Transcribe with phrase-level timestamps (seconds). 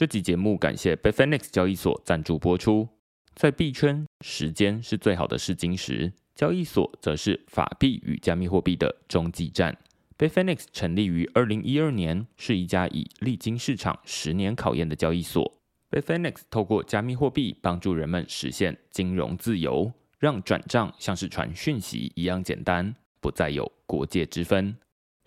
[0.00, 2.88] 这集节目感谢 Bitfinex 交易所赞助播出。
[3.34, 9.76] 在币圈，时间是最好的试金石，交易所则是法币与加密货币的中继站。
[10.16, 15.60] Bitfinex 成立于二零一二年，是一家已历经市场十年考验的交易所。
[15.90, 24.74] Bitfinex 透过加密货币帮助人们实现金融自由，让转账像是传讯息一样简单，不再有国界之分。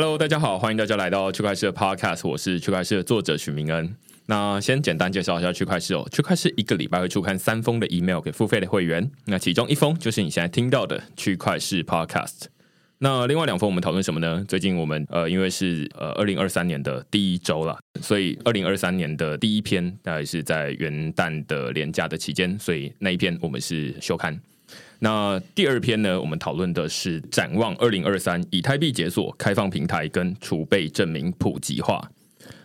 [0.00, 3.96] Hello，大家好，欢迎大家来到区块势的 Podcast，我是区块势的作者许明恩。
[4.26, 12.44] 那先简单介绍一下区块势哦，区块势一个礼拜会出刊三封的 email 给付费的会员，那其中一封就是你现在听到的区块势 Podcast。
[12.98, 14.44] 那另外两封我们讨论什么呢？
[14.46, 24.40] 最近我们呃，因为是呃二零二三年的第一周了，所以二零二三年的第一篇大概是在元旦的连假的期间，所以那一篇我们是休刊。
[25.00, 32.10] 那第二篇呢，我们讨论的是展望二零二三以太币解锁开放平台跟储备证明普及化。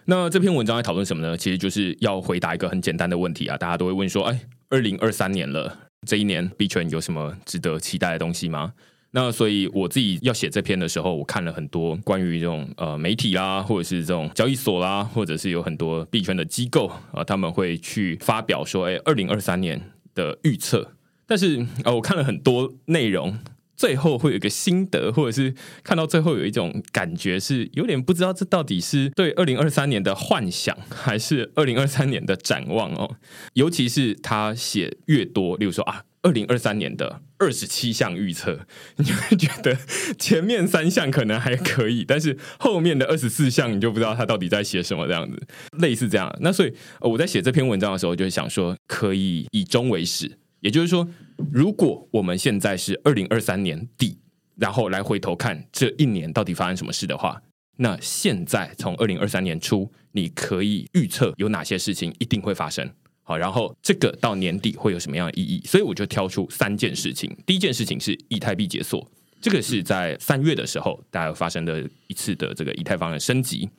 [0.06, 1.38] 那这篇文章在讨论什么呢？
[1.38, 8.74] 其实就是要回答一个很简单的问题啊，大家都会问说，哎，二零二三年了，这一年币圈有什么值得期待的东西吗？
[9.12, 19.80] 那所以我自己要写这篇的时候，我看了很多关于这种呃媒体啦，或者是这种交易所啦，或者是有很多币圈的机构啊，他们会去发表说，哎，二零二三年
[20.16, 20.92] 的预测。
[21.34, 23.40] 但是呃，我看了很多内容，
[23.76, 33.16] 最后会有一个心得，或者是看到最后有一种感觉，是有点不知道这到底是对二零二三年的幻想，还是二零二三年的展望哦。
[33.54, 38.60] 尤其是他写越多，例如说啊，二零二三年的二十七项预测，
[38.98, 39.76] 你会觉得
[40.20, 45.42] 前面三项可能还可以，但是后面的二十四项你就不知道他到底在写什么这样子，
[45.80, 46.32] 类似这样。
[46.42, 50.38] 那所以我在写这篇文章的时候，就想说可以以终为始。
[50.64, 51.06] 也就是说，
[51.52, 54.18] 如果我们现在是二零二三年底，
[54.56, 57.42] 然后来回头看这一年到底发生什么事的话，
[57.76, 62.90] 那现在从二零二三年初，你可以预测有哪些事情一定会发生。
[63.24, 65.62] 好，然后这个到年底会有什么样的意义？
[65.66, 67.30] 所以我就挑出三件事情。
[67.46, 69.06] 第一件事情是以太币解锁，
[69.42, 73.70] 这个是在三月的时候大家发生的一次的这个以太坊的升级。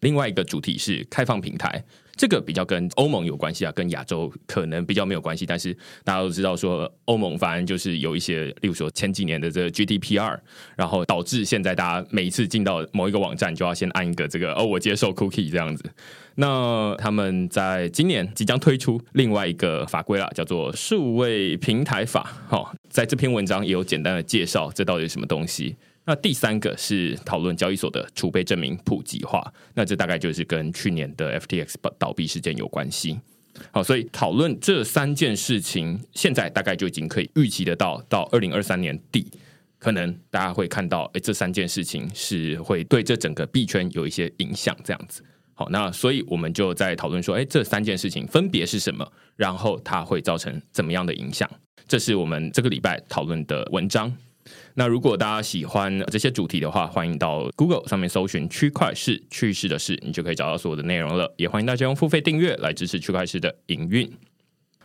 [0.00, 1.84] 另外一个主题是开放平台。
[2.20, 5.46] 这个比较跟欧盟有关系啊，跟亚洲可能比较没有关系。
[5.46, 10.38] 但是大家都知道说，欧盟反正就是有一些，例如说前几年的这个 GDPR，
[10.76, 15.82] 然后导致现在大家每一次进到某一个网站，就要先按一个这个哦，我接受 cookie 这样子。
[16.34, 22.30] 那他们在今年即将推出另外一个法规啦，叫做数位平台法。
[22.46, 25.74] 好，在这篇文章也有简单的介绍，这到底是什么东西。
[26.10, 29.40] 那第三个是讨论交易所的储备证明普及化，
[29.74, 33.16] 那这大概就是跟去年的 FTX 倒闭事件有关系。
[33.70, 39.30] 好，所以讨论这三件事情，现在大概就已经可以预期得到，到二零二三年底，
[39.78, 45.22] 可能大家会看到，诶，这三件事情是会对这整个币圈有一些影响，这样子。
[45.54, 51.48] 好，那所以我们就在讨论说，诶，这三件事情分别是什么，然后它会造成怎么样的影响？
[51.86, 54.12] 这是我们这个礼拜讨论的文章。
[54.74, 61.32] 那如果大家喜欢这些主题的话，欢迎到 Google 上面搜寻“区块势趋势的事”，你就可以找到所有的内容了。
[61.36, 64.10] 也欢迎大家用付费订阅来支持区块势的营运。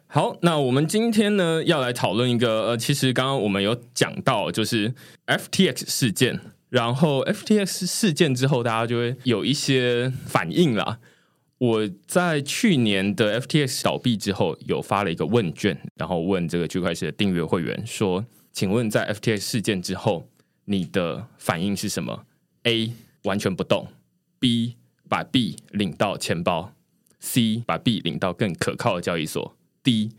[0.08, 4.94] 好，那我们今天呢要来讨论一个呃，其实刚刚我们有讲到，就是
[5.28, 6.40] FTX 事件。
[6.70, 11.00] 然后 FTX 事件之后，大家就会有一些反应啦。
[11.58, 18.26] 我在去年的 FTX 倒闭之后，有发了一个问卷，然后问这个区块势的订阅会员说。
[18.56, 20.30] 请问，在 FTX 事件之后，
[20.64, 22.26] 你的反应是什么
[22.64, 22.94] ？A
[23.24, 23.90] 完全不动
[24.40, 24.78] ，B
[25.10, 26.72] 把币领到钱包
[27.20, 30.12] ，C 把币领到更可靠的交易所，D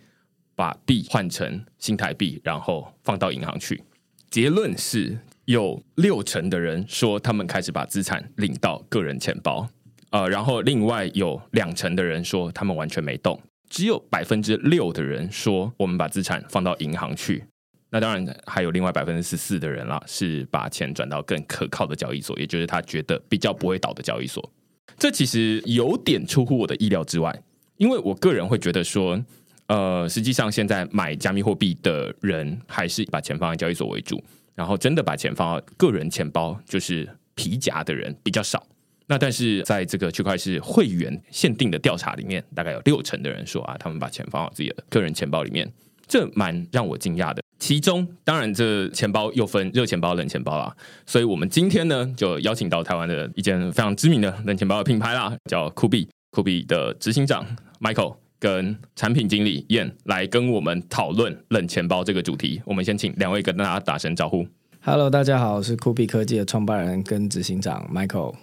[0.54, 3.82] 把币换成新台币，然后放到银行去。
[4.28, 9.70] 结论是有六成的人说他们开始把资产领到个人钱包，
[10.10, 13.40] 呃，然后另外有两成的人说他们完全没动，
[13.70, 17.46] 只有百分之六的人说我们把资产放到银行去。
[17.90, 24.52] 那当然还有另外百分之十四的人啦，是把钱转到更可靠的交易所，也就是他觉得比较不会倒的交易所。
[24.98, 27.42] 这其实有点出乎我的意料之外，
[27.76, 29.22] 因为我个人会觉得说，
[29.66, 34.22] 呃，实际上现在买加密货币的人还是把钱放在交易所为主。
[34.54, 38.66] 然后真的把钱放到个人钱包，就是皮夹的人比较少。
[39.06, 45.70] 那但是在这个区块是会员限定的调查里面，大概有六成的人说啊，他们把钱放到自己的个人钱包里面，
[46.06, 47.42] 这蛮让我惊讶的。
[47.58, 50.76] 其中当然这钱包又分热钱包、冷钱包啦，
[51.06, 56.08] 所以我们今天呢就邀请到台湾的一间非常知名的冷钱包的品牌啦，叫酷比。
[56.32, 57.46] 酷比的执行长
[57.80, 62.60] Michael 跟产品经理 Yan 来跟我们讨论冷钱包这个主题。
[62.66, 64.46] 我们先请两位跟大家打声招呼。
[64.82, 68.34] Hello，大家好，我是酷比科技的创办人跟执行长 Michael。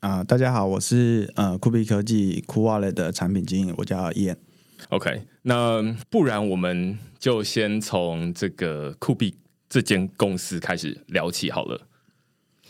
[0.00, 4.36] 啊、呃，大家好，我是呃酷比科技 Coolwallet 的产品经理，我叫 Yan。
[4.88, 9.32] OK，那不然我们就先从这个酷币
[9.68, 11.86] 这间公司开始聊起好了。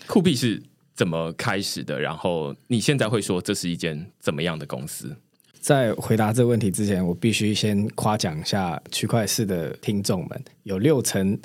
[0.07, 0.63] 酷币是
[0.95, 1.99] 怎么开始的？
[1.99, 5.17] 然后你现在会说这是一间怎么样的公司？
[5.59, 11.39] 在回答这个问题之前，我必须先夸奖一下区块势的听众们，有六成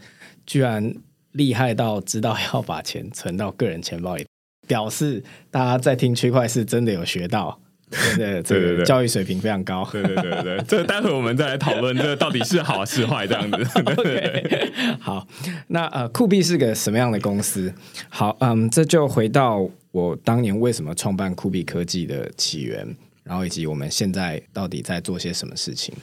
[0.46, 0.94] 居然
[1.32, 4.26] 厉害到知道要把钱存到个人钱包里。
[4.68, 7.61] 表示大家在听区块势真的有学到，
[7.92, 9.88] 真的这个教育水平非常高。
[9.92, 13.58] 对对对对，这待会我们再来讨论这到底是好是坏这样子。
[13.84, 15.28] okay, 好，
[15.68, 17.74] 那呃，酷币是个什么样的公司？
[18.10, 25.94] 好，嗯，这就回到我当年为什么创办酷币科技的起源，然后以及我们现在到底在做些什么事情。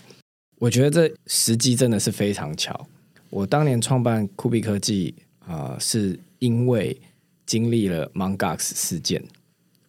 [0.58, 2.87] 我觉得这时机真的是非常巧。
[3.31, 7.00] 我当年创办酷币科技啊、呃，是因为。
[7.49, 8.37] 经历了 Mt.
[8.37, 9.25] Gox 事件，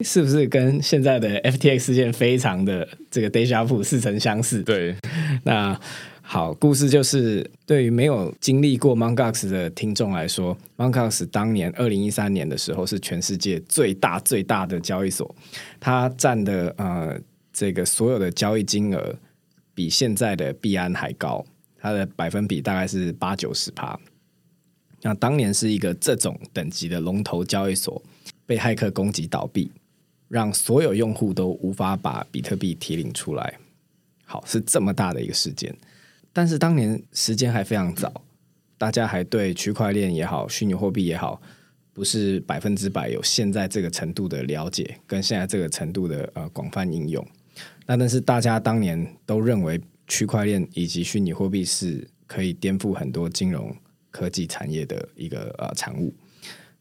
[0.01, 4.63] 是不是跟现在的 FTX 事件非常的这个 Deja Vu 似曾相似？
[4.63, 4.95] 对，
[5.43, 5.79] 那
[6.21, 15.35] 好，故事就是对于没有经历过 Mongox 的听众来说，Mongox 当年二零一三年的时候是全世界最大最大的交易所，
[15.79, 17.19] 它占的呃
[17.51, 19.15] 这个所有的交易金额
[19.73, 21.45] 比现在的币安还高，
[21.77, 23.99] 它的百分比大概是八九十趴。
[25.01, 28.01] 那当年是一个这种等级的龙头交易所
[28.45, 29.71] 被骇客攻击倒闭，
[30.29, 33.59] 让所有用户都无法把比特币提领出来。
[34.23, 35.75] 好，是这么大的一个事件，
[36.31, 38.23] 但是当年时间还非常早，
[38.77, 41.41] 大家还对区块链也好、虚拟货币也好，
[41.91, 47.27] 不是百分之百有现在这个程度的了解，跟现在这个程度的呃广泛应用。
[47.85, 53.75] 那但是大家当年都认为区块链以及虚拟货币是可以颠覆很多金融。
[54.11, 56.11] 科技产业的一个呃产物，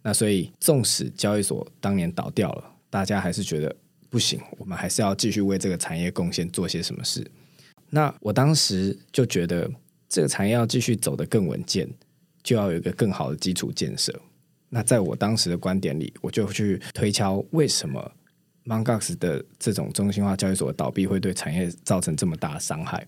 [0.00, 3.74] 那所以纵使交易所当年倒掉了，大家还是觉得
[4.10, 7.28] 不行，我们还是要继续为这个产业贡献，做些什么事。
[7.90, 9.70] 那我当时就觉得，
[10.08, 11.88] 这个产业要继续走得更稳健，
[12.42, 14.12] 就要有一个更好的基础建设。
[14.70, 18.12] 那在我当时的观点里，我就去推敲为什么
[18.64, 18.84] Mt.
[18.84, 23.06] Gox 的这种中心化交易所倒闭会对产业造成这么大的伤害。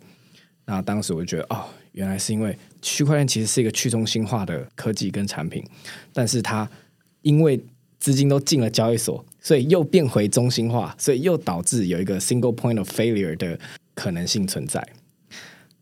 [0.65, 5.63] 那当时我就觉得，哦，原来是因为区块链其实是一个去中心化的科技跟产品，
[6.15, 6.71] 但是它
[7.21, 7.63] 因为
[7.99, 13.59] 资金都进了交易所，所以又变回中心化，所以又导致有一个 single point of failure 的
[13.95, 14.87] 可能性存在。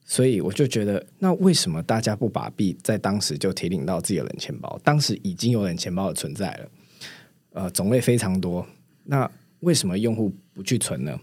[0.04, 4.80] 所以我就觉得，那为什么大家不把币在当时就提领到自己的冷钱包？
[4.82, 6.70] 当时已经有冷钱包的存在了，
[7.52, 8.66] 呃，种类非常多。
[9.04, 9.30] 那
[9.60, 11.18] 为什么用户不去存呢？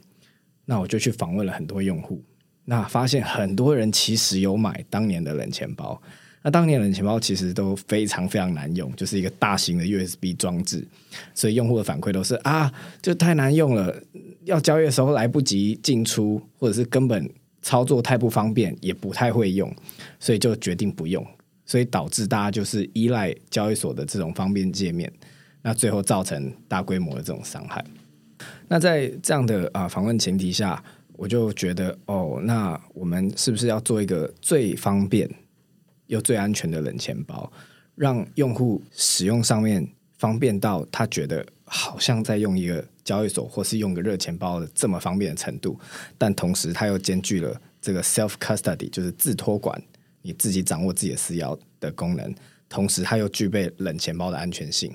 [0.65, 2.21] 那我就去访问了很多用户。
[2.65, 5.99] 那发现很多人其实有买当年的冷钱包，
[6.45, 10.87] 那当年的钱包其实都非常非常难用，就是一个大型的 USB 装置，
[11.33, 12.71] 所以用户的反馈都是啊，
[13.01, 13.99] 就太难用了，
[14.43, 17.27] 要交易的时候来不及进出，或者是根本
[17.63, 19.75] 操作太不方便，也不太会用，
[20.19, 21.25] 所以就决定不用，
[21.65, 25.11] 所以导致大家就是依赖交易所的这种方便界面，
[25.63, 27.83] 那最后造成大规模的这种伤害。
[28.67, 30.81] 那在这样的啊访问前提下。
[31.17, 35.25] 我就觉得哦，那我们是不是要做一个最方便
[36.07, 37.51] 又最安全的冷钱包，
[37.95, 45.79] 让用户使用上面方便到他觉得好像在用一个交易所或是用个热钱包的这么方便的程度，
[46.17, 49.81] 但同时它又兼具了这个 self custody，就是自托管，
[50.21, 52.33] 你自己掌握自己的私钥的功能，
[52.69, 54.93] 同时它又具备冷钱包的安全性。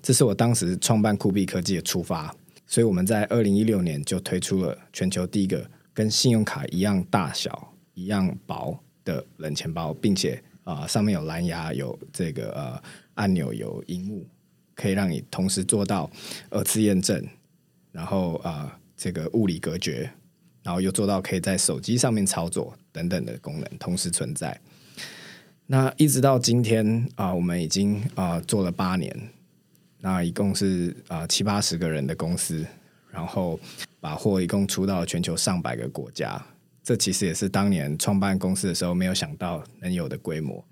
[0.00, 2.34] 这是我当时创办酷币科技的出发。
[2.64, 12.82] 所以我们在二零一六年就推出了全球第一个跟信用卡一样大小、一样薄的冷钱包，并且啊、上面有蓝牙、有这个呃
[13.14, 14.26] 按钮、有荧幕，
[14.74, 16.10] 可以让你同时做到
[16.50, 17.26] 二次验证，
[17.90, 20.10] 然后啊、这个物理隔绝，
[20.62, 24.60] 然后又做到可以在手机上面操作等等的功能同时存在。
[25.66, 29.14] 那一直到今天啊、我们已经啊、做了八年。
[30.04, 32.66] 那一共是啊、七八十个人的公司，
[33.08, 33.58] 然后
[34.00, 36.44] 把货一共出到全球上百个国家，
[36.82, 40.64] 这其实也是当年创办公司的时候没有想到能有的规模。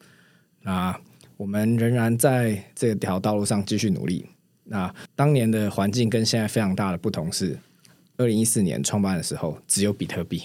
[0.62, 0.98] 那
[1.36, 4.26] 我们仍然在这条道路上继续努力。
[4.64, 7.58] 那当年的环境跟现在非常大的不同是，
[8.16, 10.42] 二零一四年创办的时候只有比特币，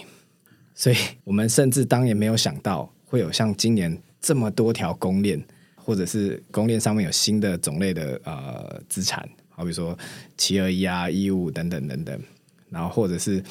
[0.74, 5.44] 所以我们甚至当年没有想到会有像今年这么多条公链，
[5.76, 9.96] 或者是公链上面有新的种类的呃资产，好比说
[10.38, 12.20] 七二一啊、一五等等等等，
[12.70, 13.44] 然后或者是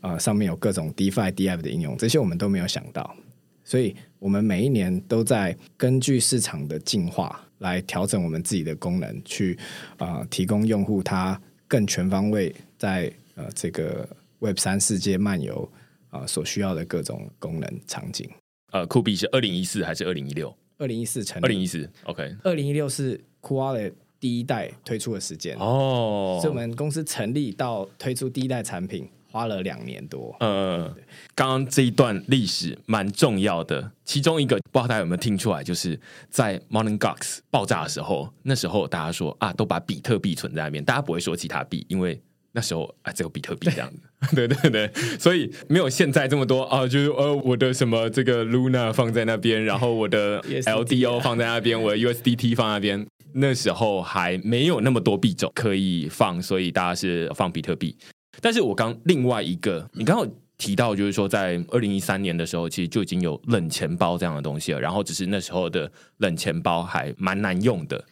[0.00, 3.14] 呃上面有各种 DeFi、DF 的应用，这些我们都没有想到。
[3.62, 9.56] 所以，我们每一年都在根据市场的进化来调整我们自己的功能，去
[9.96, 14.08] 啊、呃、提供用户他更全方位在呃这个
[14.40, 15.70] Web 三世界漫游
[16.08, 18.28] 啊、呃、所需要的各种功能场景。
[18.72, 20.52] 呃，酷币是二零一四还是二零一六？
[20.78, 21.44] 二零一四成立。
[21.44, 22.34] 二零一四，OK。
[22.42, 29.08] 二零一六是 Coolwallet 第一代推出的时间哦，是我们公司成立到推出第一代产品。
[29.30, 30.34] 花了两年多。
[30.40, 30.94] 呃，
[31.34, 42.20] 刚刚这一段历史蛮重要的，其中一个不知道大家有没有听出来，就是在 morning gox 爆炸的时候，那时候大家说啊，都把比特币存在那边，大家不会说其他币，因为
[42.52, 44.34] 那时候啊，只有比特币这样 子。
[44.34, 57.96] 对对对，所以没有现在这么多啊，就是呃，我的什么这个 Luna 放在那边，然后我的 LDO 放在那边，我的 USDT 放在那边，那时候还没有那么多币种可以放，所以大家是放比特币。
[58.40, 64.80] 但是我刚另外一个，你刚刚提到，就是说在二零一三年的时候，其实就已经有冷钱包这样的东西了。
[64.80, 68.04] 然后只是那时候的冷钱包还蛮难用的。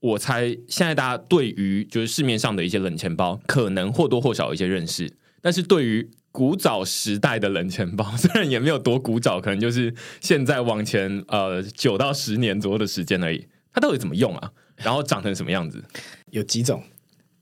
[0.00, 5.10] 我猜现在大家对于就是市面上的一些冷钱包，可能或多或少有一些认识。
[5.40, 13.46] 但是对于古早时代的冷钱包，虽然也没有多古早，可能就是现在往前呃九到十年左右的时间而已。
[13.72, 14.52] 它到底怎么用啊？
[14.76, 15.82] 然后长成什么样子？
[16.30, 16.82] 有几种，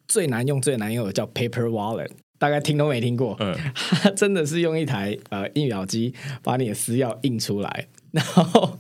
[0.07, 2.11] 最难用、最难用的叫 Paper Wallet。
[2.45, 3.57] 大概听都没听过，嗯，
[4.03, 8.79] 他真的是用一台呃印表机把你的私钥印出来， 然后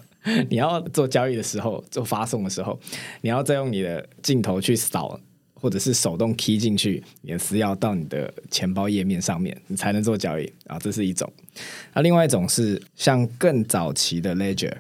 [0.51, 2.79] 你要做交易的时候，做发送的时候，
[3.23, 5.19] 你要再用你的镜头去扫，
[5.55, 10.79] 或者是手动 key 进去你的私钥到你的钱包页面上面，你才能做交易啊。
[10.79, 11.33] 这是一种。
[11.95, 14.75] 那另外一种是像更早期的 Ledger，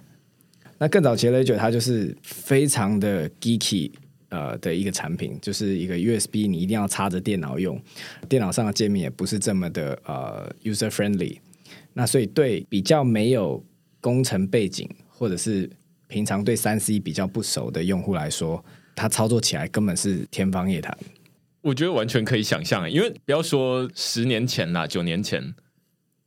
[0.76, 3.92] 那更早期的 Ledger 它就是非常的 geeky。
[4.34, 7.80] 呃的一个产品，就是一个 USB，你一定要插着电脑用，
[8.28, 11.38] 电脑上的界面也不是这么的呃 user friendly。
[11.92, 13.64] 那所以对比较没有
[14.00, 15.70] 工程背景，或者是
[16.08, 18.64] 平常对三 C 比较不熟的用户来说，
[18.96, 20.96] 它操作起来根本是天方夜谭。
[21.60, 25.54] 我觉得完全可以想象，因为不要说十年前啦，九年前。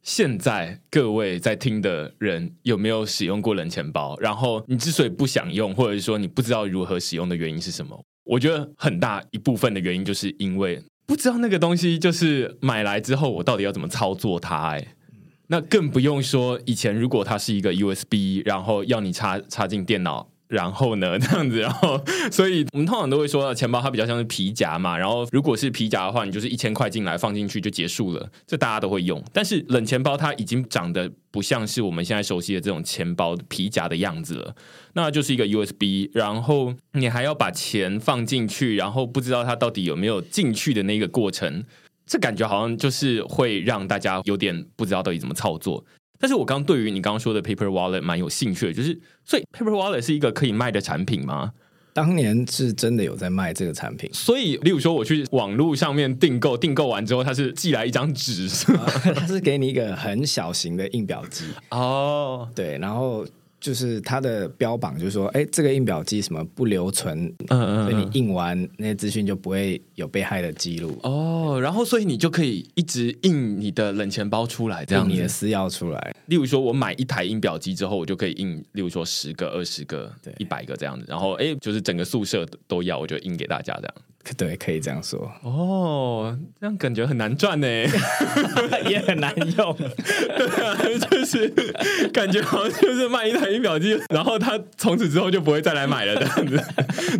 [0.07, 4.17] 现在各位在听的人有没有使用过冷钱包？
[4.21, 8.01] 然后你之所以不想用，或者是说你不知道如何使用的原因是什么？
[8.23, 14.69] 我觉得很大一部分的原因就是因为不知道那个东西就是买来之后我到底要怎么操作它。
[14.69, 14.95] 哎，
[15.47, 20.29] 那更不用说以前如果它是一个 USB，然后要你插插进电脑。
[20.47, 22.01] 然后呢， 这样子，然后，
[22.31, 24.97] 所以我们通常都会说，钱包它比较像是皮夹嘛。
[24.97, 29.23] 然后，如果是皮夹的话，你就是一千块进来放进去就结束了，这大家都会用。
[29.33, 34.55] 但是冷钱包它已经长得不像是我们现在熟悉的这种钱包皮夹的样子了，
[34.93, 41.63] 那就是一个 USB，然后你还要把钱放进去，然后不知道它到底有没有进去的那个过程，
[42.05, 45.83] 这感觉好像就是会让大家有点不知道到底怎么操作。
[46.19, 51.53] 但是我刚对于你刚刚说的 Paper Wallet 蛮有兴趣的，就是所以 Paper Wallet 是一个可以卖的产品吗？
[51.93, 58.47] 当年是真的有在卖这个产品，所以例如说我去网络上面订购，订购完之后它是寄来一张纸，
[59.15, 63.25] 它是给你一个很小型的印表机哦，对，然后。
[63.59, 71.59] 就是它的标榜，就是说，哎，这个印表机什么不留存，嗯嗯，所以你印完那些资讯就不会有被害的记录哦。
[71.61, 76.15] 然后，所以你就可以一直印你的冷钱包出来，这样你的私钥出来。
[76.27, 81.05] 例如说，我买一台印表机之后，我就可以印，例如说十个、二十个、一百个这样子。
[81.07, 83.93] 然后，哎，就是整个宿舍都要，我就印给大家这样。
[84.35, 85.31] 对，可以这样说。
[85.43, 87.67] 哦，这样感觉很难赚呢，
[88.89, 89.75] 也很难用。
[89.75, 90.75] 对啊，
[91.09, 91.47] 就是
[92.11, 96.61] 感觉好像就是卖一台印表机，然后他从此之后就不会再来买了这样子，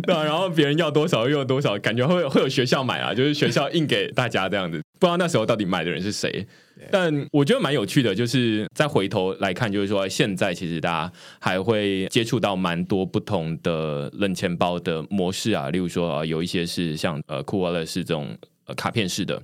[0.02, 6.46] 对啊，然后别人要多少就用多少，感觉会会有学校买啊，就是学校印给大家这样子，不知道那时候到底买的人是谁。
[6.92, 19.42] 但我觉得蛮有趣的，就是再回头来看，就是说现在其实大家还会接触到蛮多不同的冷钱包的模式啊，例如说啊，有一些是像呃 Coolwallet 是这种呃卡片式的，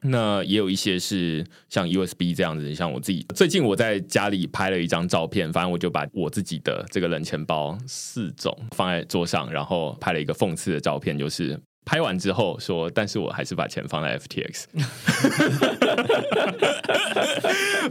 [0.00, 2.74] 那也有一些是像 USB 这样子。
[2.74, 11.60] 像我自己最近我在家里拍了一张照片，反正我就把我自己的这个冷钱包四种放在桌上，然后拍了一个讽刺的照片，就是。
[11.84, 14.64] 拍完之后说，但是我还是把钱放在 FTX。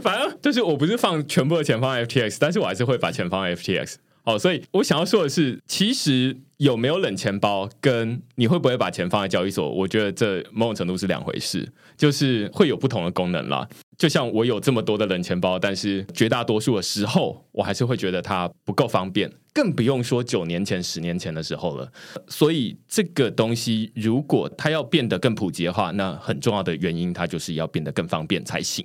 [0.02, 3.94] 反正就是我不是放全部的钱放在 FTX，但是我还是会把钱放在 FTX。
[4.24, 13.68] 哦，所以我想要说的是，其实有没有冷钱包，跟你会不会把钱放在交易所，我觉得这某种程度是两回事，就是会有不同的功能啦。
[13.96, 21.90] 就像我有这么多的冷钱包，但是绝大多数的时候，我还是会觉得它不够方便，更不用说九年前、十年前的时候了。
[22.26, 28.84] 所以这个东西，如果它要变得更普及的话，那很重要的原因，它就是要变得更方便才行。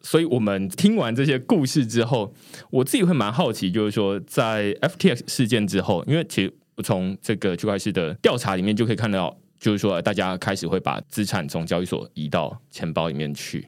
[0.00, 2.32] 所以我们听完这些故事之后，
[2.70, 6.54] 我自己会蛮好奇，就是说，在 FTX 事件之后，因为其实
[6.84, 13.66] 从这个区块链的调查里面就可以看到，就是说大家开始会把资产从交易所移到钱包里面去。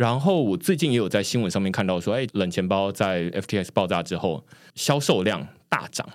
[0.00, 4.42] 然后我最近也有在新闻上面看到说，哎，冷钱包在 FTX 爆炸之后
[4.74, 6.08] 销售量大涨。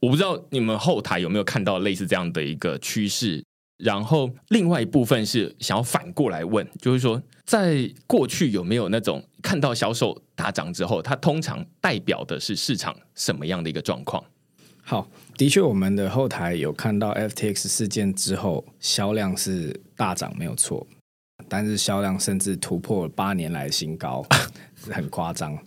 [0.00, 3.40] 我不知道你们后台有没有看到类似这样的一个趋势。
[3.76, 14.24] 然后，另外一部分是想要反过来问，就是说，在过去有没有那种看到销售大涨之后，它通常代表的是市场什么样的一个状况？
[14.82, 20.84] 好，的确，我们的后台有看到 FTX 事件之后销量是大涨，没有错，
[21.48, 24.24] 但是销量甚至突破八年来新高，
[24.76, 25.58] 是 很夸张。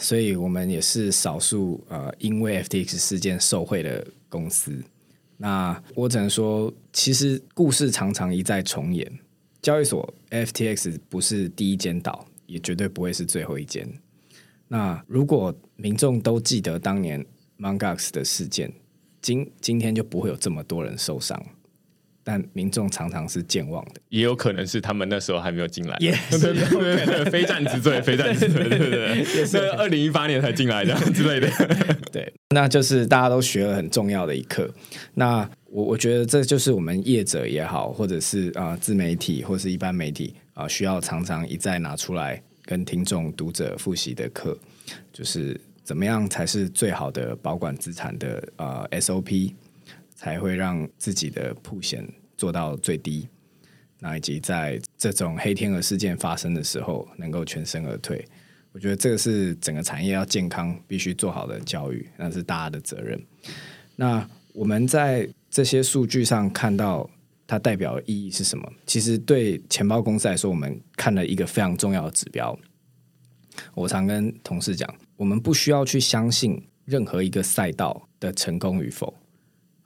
[0.00, 4.82] 所以我们也是少数呃，因为 FTX 事件受贿的公司。
[5.36, 9.10] 那我只能说，其实故事常常一再重演。
[9.62, 13.88] 交易所 FTX 不是第一间倒，也绝对不会是最后一间。
[14.68, 17.24] 那如果民众都记得当年
[17.58, 17.78] Mt.
[17.78, 18.72] Gox 的事件，
[19.22, 21.42] 今今天就不会有这么多人受伤。
[22.28, 25.96] 但民众常常是健忘的，也有可能是他们那时候还没有进来。
[25.98, 31.48] 也是 对对对，非战之罪， 非战之罪，对对对，也是二零一八年才进来的之类的。
[32.12, 34.70] 对，那就是大家都学了很重要的一课。
[35.14, 44.54] 那我我觉得这就是我们业者也好，或者是啊、呃、自媒体或是一般媒体啊、呃，需要常常一再拿出来跟听众读者复习的课，
[45.14, 49.54] 就是怎么样才是最好的保管资产的啊、呃、SOP。
[50.18, 52.04] 才会让自己的曝险
[52.36, 53.28] 做到最低，
[54.00, 58.26] 那以及在这种黑天鹅事件发生的时候能够全身而退。
[58.72, 63.24] 我觉得这个是整个产业要健康必须做好的教育，那是大家的责任。
[63.94, 67.08] 那我们在这些数据上看到
[67.46, 68.68] 它代表的意义是什么？
[68.86, 72.58] 其实对钱包公司来说，我们看了一个非常重要的指标。
[73.74, 79.14] 我常跟同事讲，我们不需要去相信任何一个赛道的成功与否。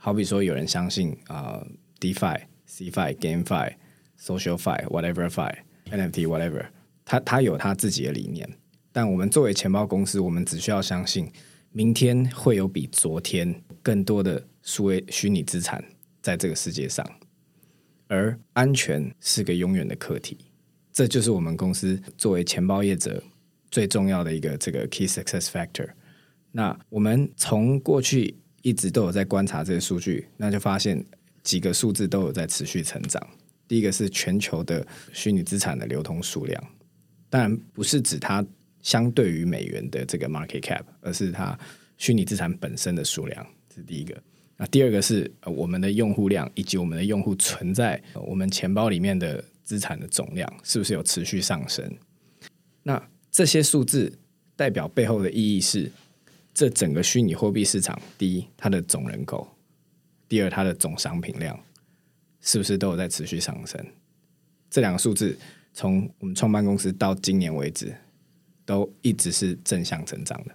[0.04, 1.64] 好比说，有人相信啊、
[2.00, 3.72] ，DeFi、Cfi、GameFi、
[4.20, 5.54] SocialFi、WhateverFi、
[5.92, 6.66] NFT、Whatever，
[7.04, 8.48] 他他有他自己的理念。
[8.90, 11.30] 但我们作为钱包公司，我们只需要相信，
[11.70, 15.84] 明天会有比昨天更多的数位虚拟资产
[16.20, 17.08] 在这个世界上，
[18.08, 20.36] 而安全是个永远的课题。
[20.92, 23.22] 这就是我们公司作为钱包业者
[23.70, 25.90] 最重要的一个这个 Key Success Factor。
[26.50, 28.41] 那我们从过去。
[28.62, 31.04] 一直都有在观察这些数据，那就发现
[31.42, 33.20] 几个数字都有在持续成长。
[33.68, 36.64] 第一个是全球的虚拟资产的流通数量，
[37.28, 38.44] 当然不是指它
[38.80, 41.58] 相对于美元的这个 market cap，而是它
[41.98, 44.16] 虚拟资产本身的数量，这是第一个。
[44.56, 51.90] 那第二个是我们的用户量以及我们的用户存在我们钱包里面的资产的总量是不是有持续上升？
[52.84, 54.12] 那这些数字
[54.54, 55.90] 代表背后的意义是。
[56.54, 59.46] 这整个虚拟货币市场，第一，它的总人口；
[60.28, 61.58] 第二，它的总商品量，
[62.40, 63.84] 是不是都有在持续上升？
[64.68, 65.38] 这两个数字，
[65.72, 67.94] 从我们创办公司到今年为止，
[68.64, 70.54] 都一直是正向增长的。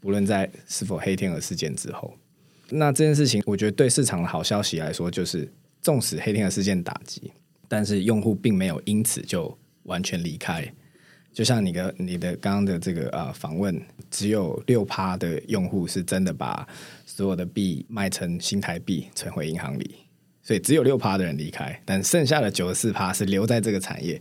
[0.00, 2.12] 不论在是否黑天鹅事件之后，
[2.70, 5.48] 那这件事情，我觉得对市场的好消息来说，就是
[5.80, 7.32] 纵使黑天鹅事件打击，
[7.68, 10.74] 但是用户并没有因此就完全离开。
[11.32, 16.66] 就像你的你的刚刚的这个呃访问，只有六趴的用户是真的把
[17.06, 19.96] 所有的币卖成新台币存回银行里，
[20.42, 24.20] 所以只有六趴的人离开，但剩下的九十四趴是留在这个产业，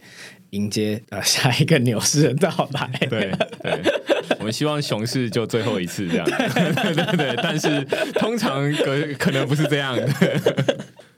[0.51, 2.89] 迎接呃下一个牛市的到来。
[3.09, 3.29] 对
[3.61, 3.81] 对，
[4.39, 10.07] 我们希望熊市就最后一次这样，对对对，但是通常可可能不是这样的。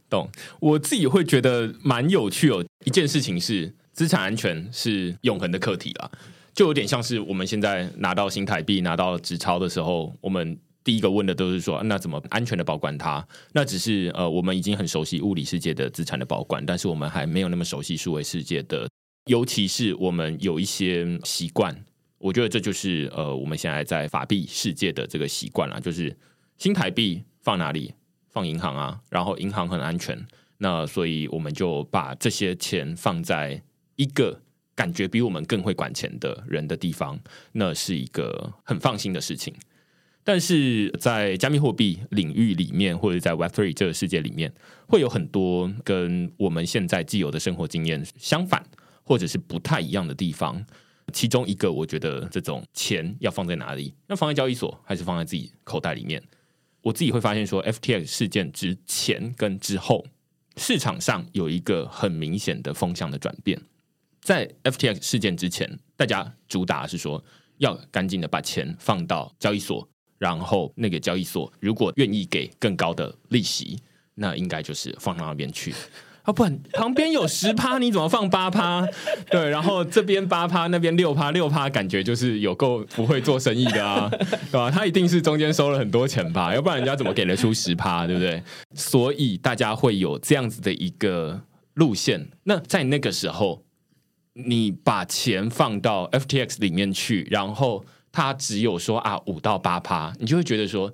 [0.10, 0.27] 懂，
[0.60, 2.65] 我自己会觉得蛮有趣哦。
[2.84, 3.75] 一件事情是。
[3.93, 6.12] 资产安全是永恒的课题啦，
[6.53, 13.25] 就有点像是我们现在拿到新台币、拿到纸钞的时候，我们第一个问的都是说，那怎么安全的保管它？
[13.53, 18.89] 那只是呃，我们已经很熟悉物理世界的资产的保管，但是我们还没有那么熟悉数位世界的，
[19.27, 21.75] 尤其是我们有一些习惯，
[22.17, 26.17] 我觉得这就是呃，我们现在在法币世界的这个习惯啦，就是
[26.58, 27.93] 新台币放哪里？
[28.32, 30.19] 放银行啊，然后银行很安全，
[30.58, 33.62] 那所以我们就把这些钱放在。
[33.95, 34.41] 一个
[34.75, 37.19] 感觉比我们更会管钱的人的地方，
[37.53, 39.53] 那是一个很放心的事情。
[40.23, 44.53] 但是在加密货币领域里面，或者在 Web Three 这个世界里面，
[44.88, 48.65] 会有很多跟我们现在既有的生活经验相反，
[49.03, 50.65] 或者是不太一样的地方。
[51.12, 53.93] 其中一个，我觉得这种钱要放在哪里？
[54.08, 56.23] 要放在交易所，还是放在自己口袋里面？
[56.82, 60.06] 我自己会发现说，FTX 事件之前跟之后，
[60.56, 63.62] 市场上有一个很明显的风向的转变。
[64.24, 67.24] 在 FTX 事件之前，大家主打是说
[67.58, 69.88] 要赶紧的把钱放到交易所。
[70.20, 73.78] 然后那个交易所如果愿意给更高的利息，
[74.16, 75.76] 那应该就是放到那边去。
[76.22, 78.88] 啊，不然旁边有十趴，你怎么放八趴？
[79.30, 84.72] 对，然后这边八趴，那边六趴，六趴感觉就是有够不会做生意的啊，对吧？
[84.72, 86.56] 他一定是中间收了很多钱吧？
[86.56, 88.42] 要不然人家怎么给得出十趴，对不对？
[88.74, 91.42] 所以大家会有这样子的一个
[91.74, 92.30] 路线。
[92.46, 93.62] 那在那个时候，
[94.34, 97.86] 你把钱放到 FTX 里面去，然后。
[98.15, 100.93] 它只有说啊，五到八趴，你就会觉得说，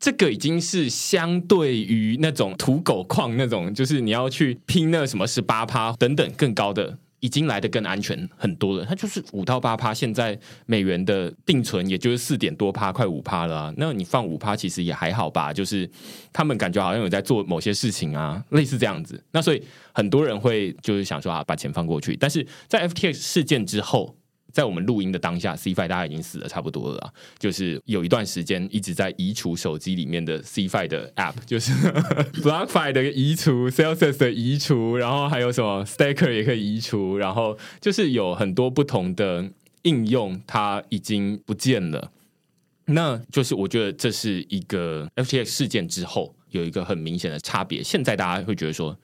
[0.00, 8.84] 这个已经是相对于那种土狗矿那种，就是你要去拼那什么十八趴等等更高的，已经来的更安全很多了。
[8.84, 13.72] 它就是五到八趴，现在美元的定存也就是四点多趴，快五趴了。
[13.76, 15.88] 那你放五趴其实也还好吧，就是
[16.32, 19.22] 他们感觉好像有在做某些事情啊，类似这样子。
[19.32, 22.16] 那所以很多人会就是想说啊，把钱放过去。
[22.16, 24.17] 但是在 FTX 事件之后。
[24.52, 31.72] 在我们录音的当下，Cfi 大家已经死了差不多了，就是有一段时间一直在移除手机里面的 Cfi 的 App，就是
[32.42, 39.50] BlockFi 的移除，Sels 的移除，然后还有什么 Staker 也可以移除，然后就是有很多不同的
[39.82, 42.10] 应用，它已经不见了。
[42.86, 47.82] 那就是我觉得这是一个 FTX 事件之后有一个很明显的差别。
[47.82, 48.98] 现在大家会觉得说，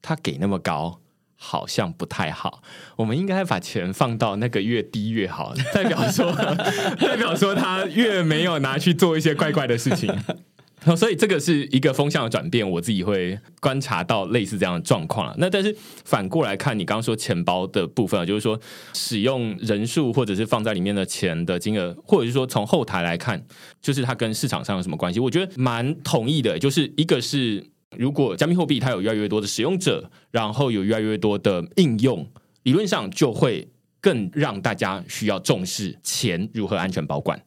[0.00, 0.98] 它给那么高。
[1.40, 2.62] 好像不太好，
[2.96, 6.32] 我们应该把钱放到那个越低越好， 代表说
[6.98, 10.12] 代表说他越没有拿去做一些怪怪的事情，
[10.96, 15.32] 所以这个是一个风向的转变，我自己会观察到类似这样的状况。
[15.38, 15.74] 那但是
[16.04, 18.58] 反过来看，你刚刚说钱包的部分，就是说
[18.92, 23.40] 使用人数或者是放在里面的钱的金额，或者是说从后台来看，
[23.80, 25.20] 就是它跟市场上有什么关系？
[25.20, 27.64] 我觉得蛮同意的，就是一个是。
[27.96, 32.26] 如果加密货币它有越来越多的使用者，然后有越来越多的应用，
[32.64, 33.66] 理论上就会
[34.00, 37.42] 更让大家需要重视钱如何安全保管。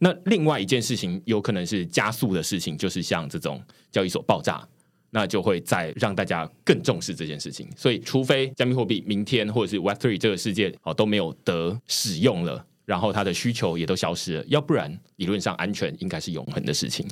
[0.00, 4.64] 那另外一件事情有可能是加速的事情，就是像这种交易所爆炸，
[5.10, 7.66] 那就会再让大家更重视这件事情。
[7.76, 17.04] 所以，除非加密货币明天或者是 Web3 这个世界哦都没有得使用了，然后它的需求也都消失了，要不然理论上安全应该是永恒的事情。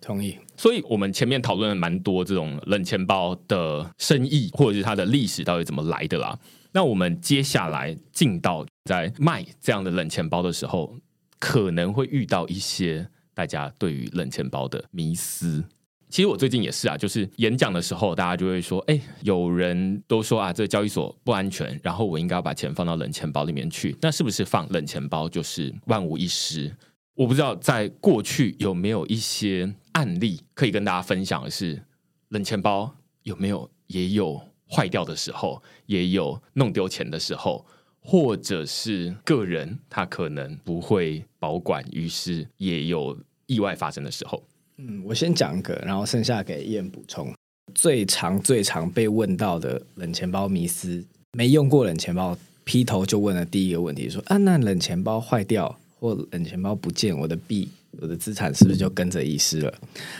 [0.00, 6.38] 同意，所以我们前面讨论了蛮多这种冷钱包的生意，或者是它的历史到底怎么来的啦。
[6.72, 10.96] 那我们接下来进到在卖这样的冷钱包的时候，
[11.38, 15.64] 可能会遇到一些大家对于冷钱包的迷思。
[16.08, 23.96] 其实我最近也是啊，就是演讲的时候，大家就会说：“哎，有人都说啊，这个交易所不安全，然后我应该要把钱放到冷钱包里面去。
[24.00, 26.74] 那是不是放冷钱包就是万无一失？”
[27.16, 31.82] 我不知道在过去有没有一些案例可以跟大家分享的是，
[32.28, 37.64] 冷钱包有没有也有坏掉的时候，也有弄丢钱的时候，
[38.00, 44.42] 或者是个人他可能不会保管，于是也有意外发生的时候。
[44.76, 47.32] 嗯，我先讲一个，然后剩下给 Ian 补充。
[47.74, 51.02] 最常、最常被问到的冷钱包迷思，
[51.32, 55.78] 没用过冷钱包，劈头就问了第一个问题，说：啊，那冷钱包坏掉？
[55.98, 59.74] 或冷钱包不见，我的币、我的资产是不是就跟着遗失了？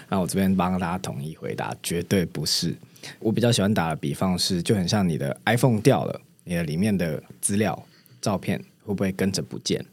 [0.09, 2.75] 那我这边帮大家统一回答，绝对不是。
[3.19, 7.87] 我比较喜欢打的比方是，就很像你的 iPhone 掉了，你的里面的资料、
[8.21, 9.85] 照片会不会跟着不见？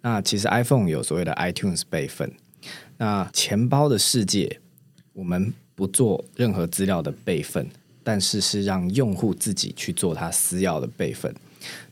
[0.00, 2.32] 那其实 iPhone 有所谓的 iTunes 备份。
[2.96, 4.60] 那钱包的世界，
[5.12, 7.68] 我们不做任何资料的备份，
[8.02, 11.34] 但是是让用户自己去做他私钥的备份。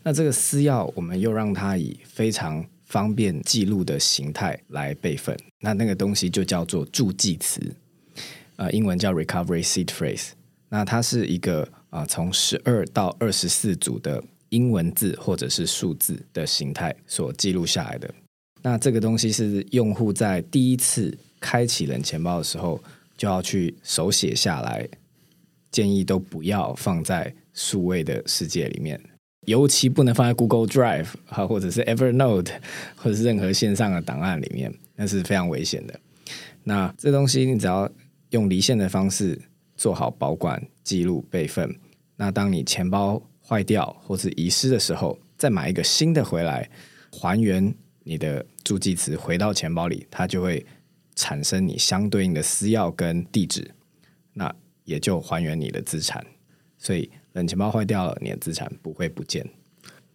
[0.03, 7.75] 那这个私钥，我们又让它以非常方便记录的形态来备份，那那个东西就叫做助记词，
[8.57, 10.31] 呃，英文叫 recovery seed phrase。
[10.69, 18.13] 那它是一个啊、从十二到二十四组的英文字或者是数字的形态所记录下来的。
[18.63, 22.83] 那这个东西是用户在第一次开启冷钱包的时候
[23.17, 24.89] 就要去手写下来，
[25.71, 29.01] 建议都不要放在数位的世界里面。
[29.47, 32.51] 尤其不能放在 Google Drive 哈，或者是 Evernote，
[32.97, 35.99] 或者是任何线上的档案里面，那是非常危险的。
[36.63, 37.91] 那这东西你只要
[38.31, 39.41] 用离线的方式
[39.77, 41.75] 做好保管、记录、备份。
[42.17, 46.71] 那当你钱包坏掉或是遗失的时候，再买一个新的回来，
[47.11, 50.65] 还原你的助记词回到钱包里，它就会
[51.15, 53.71] 产生你相对应的私钥跟地址，
[54.33, 54.55] 那
[54.85, 56.25] 也就还原你的资产。
[56.79, 59.49] 所以冷钱包坏掉了，你的资产不会不见。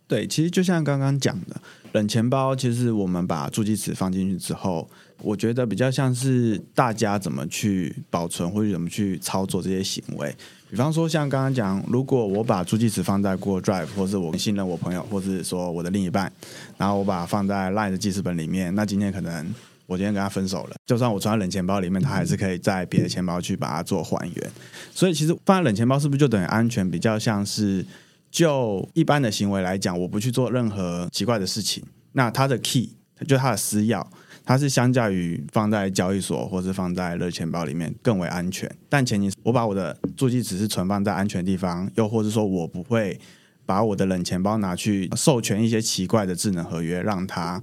[0.08, 4.89] 对，其实就像刚刚讲的，冷钱包其实我们把助记词放进去之后，
[5.21, 10.36] 我觉得比较像是大家怎么去保存或者怎么去操作这些行为。
[10.67, 16.32] 比方说，像刚刚讲，如果我把助记词放在 Google Drive，或是我信任我朋友，或是说我的另一半，
[16.77, 19.53] 然后我把它放在 Line 的记事本里面，那今天可能
[19.89, 24.52] 我今天跟他分手了，就算我存在冷钱包里面，他还是可以在别的钱包去把它做还原。
[24.93, 26.88] 所以，其实放在冷钱包是不是就等于安全？
[26.89, 27.84] 比较像是
[28.30, 32.91] 就一般的行为来讲，我不去做任何奇怪的事情，那它的 key
[33.28, 34.06] 就它的私钥。
[34.45, 43.19] 它是相较于放在交易所或是放在热钱包里面更为安全，但前提是我把我的助记词是存放在安全地方，又或者说我不会
[43.65, 47.62] 把我的冷钱包拿去授权一些奇怪的智能合约，让它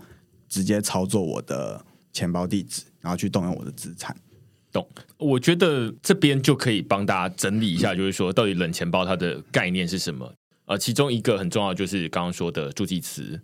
[0.49, 1.85] 直接操作我的
[2.17, 4.17] 钱包地址，然后去动用我的资产。
[4.73, 4.89] 懂？
[5.19, 10.33] 我觉得这边就可以帮大家整理一下，就是说到底冷钱包它的概念是什么？
[10.65, 13.41] 呃，其中一个很重要就是刚刚说的助记词。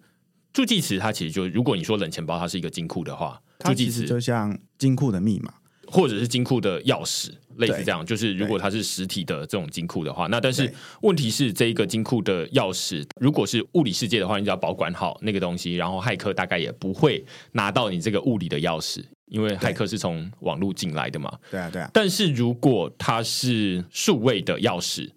[0.52, 5.54] 助记词它其实就，如果你说冷钱包它是一个金库的话，助记词就像金库的密码，
[5.92, 8.04] 或者是金库的钥匙，类似这样。
[8.04, 21.30] 就是如果它是实体的这种金库的话，那但是问题是这一个金库的钥匙，如果是物理世界的话，你只要保管好那个东西，然后骇客大概也不会拿到你这个物理的钥匙，因为骇客是从网络进来的嘛。
[21.50, 21.90] 对啊，对啊。
[21.92, 25.10] 但是如果它是数位的钥匙，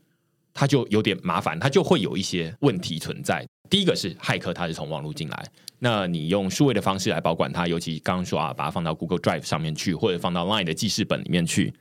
[0.55, 3.45] 它就有点麻烦，它就会有一些问题存在。
[3.69, 5.45] 第一个是骇客，他是从网络进来，
[5.79, 11.73] 那你用数位的方式来保管它，尤其刚刚说啊，把它放到 Google Drive 上面去，或者放到 Line 的记事本里面去。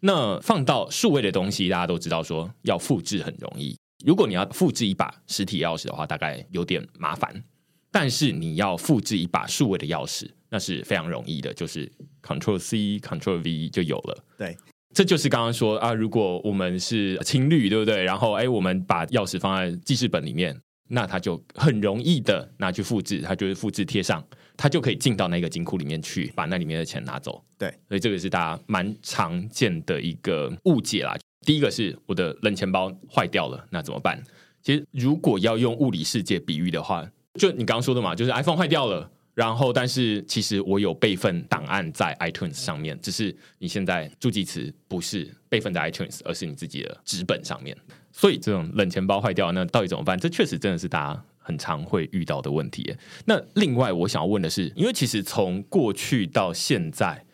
[0.00, 3.76] 那放到数位的东西，大家都知道说要复制很容易。
[4.04, 7.44] 如果你要复制一把实体钥匙的话，大概有点麻烦。
[7.90, 11.90] 但是你要复制一把数位的钥匙，那是非常容易的，就是
[12.22, 14.24] Control C Control V 就有了。
[14.36, 14.56] 对，
[14.94, 18.02] 这就是刚刚说啊，如果我们是情侣，对不对？
[18.04, 20.60] 然后哎，我们把钥匙放在记事本里面。
[20.90, 27.44] 那它就很容易的拿去复制，它就是复制贴上，它就可以进到那个金库里面去，把那里面的钱拿走。
[27.58, 31.14] 对，所以这个是大家蛮常见的一个误解啦。
[31.46, 34.18] 第一个是我的冷钱包坏掉了，那怎么办？
[34.62, 47.76] 其实如果要用物理世界比喻的话，就你刚刚说的嘛，就是 iPhone 坏掉了，然后但是其实我有备份档案在 iTunes 上面，只是你现在助记词不是备份在 iTunes，而是你自己的纸本上面。
[48.10, 50.18] 所以这种冷钱包坏掉，那到底怎么办？
[50.18, 52.92] 这确实真的是大家很常会遇到的问题。
[53.26, 57.24] 那另外，我想要问的是，因为其实从过去到现在，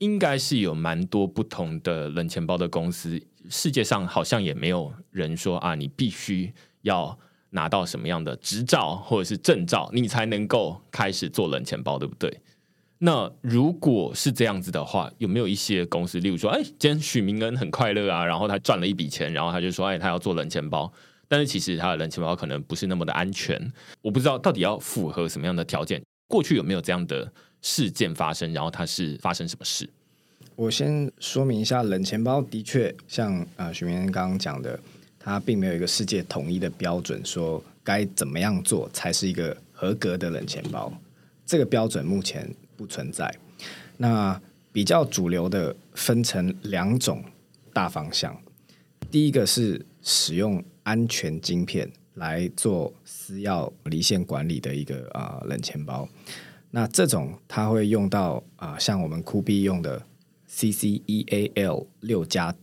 [0.00, 3.18] 应该是有蛮多不同的冷钱包的公司。
[3.48, 7.18] 世界上好像也没有人说啊，你必须要
[7.50, 12.40] 拿到什么样的执照或者是证照，你才能够开始做冷钱包，对不对？
[12.98, 20.92] 那如果是这样子的话，有没有一些公司，例如说，哎，今天许明恩很快乐啊，然后他赚了一笔钱，然后他就说，哎，他要做冷钱包，
[21.28, 23.72] 但是其实他的冷钱包可能不是那么的安全。
[24.02, 26.02] 我不知道到底要符合什么样的条件。
[26.26, 27.32] 过去有没有这样的
[27.62, 28.52] 事件发生？
[28.52, 29.88] 然后他是发生什么事？
[30.56, 34.80] 我先说明一下，冷钱包的确像啊许明恩刚刚讲的，
[35.28, 40.90] 它并没有一个世界统一的标准，说该怎么样做才是一个合格的冷钱包。
[41.44, 43.30] 这个标准目前不存在。
[43.98, 44.40] 那
[44.72, 47.22] 比较主流的分成两种
[47.74, 48.34] 大方向，
[49.10, 56.08] 第一个是使用安全晶片来做私钥离线管理的一个啊、冷钱包。
[56.70, 60.02] 那这种它会用到啊、像我们酷币用的
[60.50, 62.54] CCEAL 六加，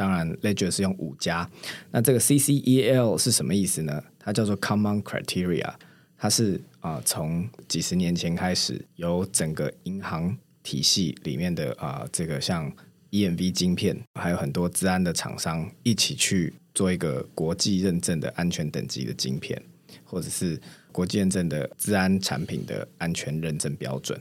[0.00, 1.46] 当然 Ledger 是用五加。
[1.90, 4.02] 那这个 CCEL 是什么意思呢？
[4.18, 5.74] 它叫做 Common Criteria，
[6.16, 6.58] 它是。
[6.80, 12.72] 啊、从几十年前开始，由整个银行体系里面的啊、这个像
[13.10, 19.62] EMV 晶片，还有很多治安的厂商一起去做一个国际认证的安全等级的晶片，
[20.04, 20.58] 或者是
[20.90, 24.18] 国际认证的治安产品的安全认证标准。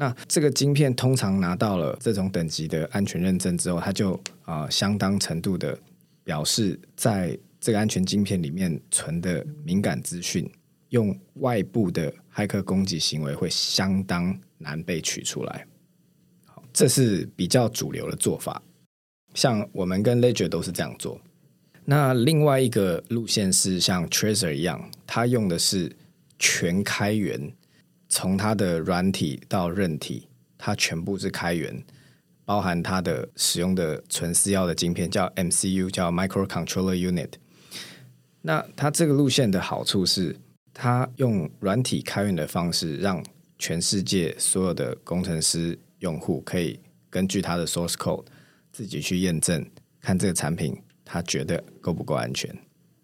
[0.00, 5.76] 那这个晶片通常拿到了这种等级的安全认证之后，它就啊、呃，相当程度的
[6.22, 10.48] 表示，在这个安全晶片里面存的敏感资讯。
[10.90, 15.66] 用外部的骇客攻击行为会相当难被取出来，
[16.46, 18.62] 好，这是比较主流的做法。
[19.34, 21.20] 像我们跟 Ledger 都是这样做。
[21.84, 25.94] 那另外一个路线是像 Trezor 一样，它用的是
[26.38, 27.52] 全开源，
[28.08, 31.84] 从它的软体到韧体，它全部是开源，
[32.44, 37.32] 包含它的使用的纯私钥的晶片叫 MCU，叫 Microcontroller Unit。
[38.42, 40.36] 那它这个路线的好处是。
[40.80, 43.20] 它用软体开源的方式，让
[43.58, 46.78] 全世界所有的工程师用户可以
[47.10, 48.24] 根据它的 source code
[48.70, 49.66] 自己去验证，
[50.00, 52.56] 看这个产品他觉得够不够安全。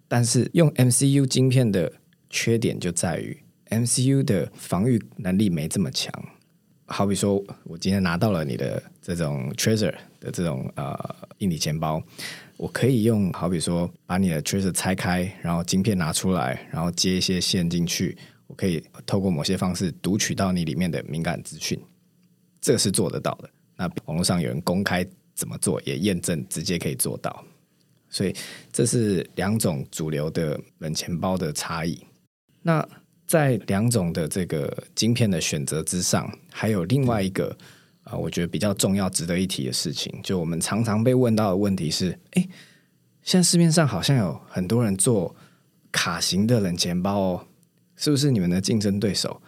[0.06, 1.92] 但是用 MCU 晶片的
[2.30, 3.42] 缺点就在于
[3.74, 6.12] MCU 的防御能力没这么强。
[6.86, 10.94] 好比说，我今天拿到了你的这种 treasure 的这种呃
[11.38, 12.02] 硬体钱包，
[12.58, 21.80] 我可以用好比说把你的 treasure 拆开，然后晶片拿出来，然后接一些线进去，我可以透过某些方式读取到你里面的敏感资讯，
[22.60, 23.48] 这个是做得到的。
[23.76, 27.44] 那网络上有人公开怎么做，也验证直接可以做到，
[28.10, 28.36] 所以
[28.70, 31.98] 这是两种主流的冷钱包的差异。
[32.60, 32.86] 那
[33.26, 37.56] 在两种的这个晶片的选择之上，还有另外一个
[38.04, 42.46] 啊、我觉得比较重要、值得一提的事情，就我们常常被问到的问题是：哎，
[43.22, 45.34] 现在市面上好像有很多人做
[45.90, 47.46] 卡型的冷钱包哦，
[47.96, 49.40] 是不是你们的竞争对手？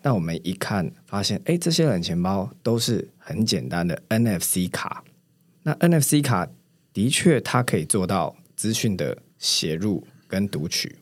[0.00, 5.02] 那我们一看发现，哎，这些冷钱包都是很简单的 NFC 卡。
[5.64, 6.48] 那 NFC 卡
[6.92, 10.94] 的确它可以做到资讯的写入跟读取，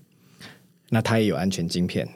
[0.89, 2.09] 那它也有安全晶片。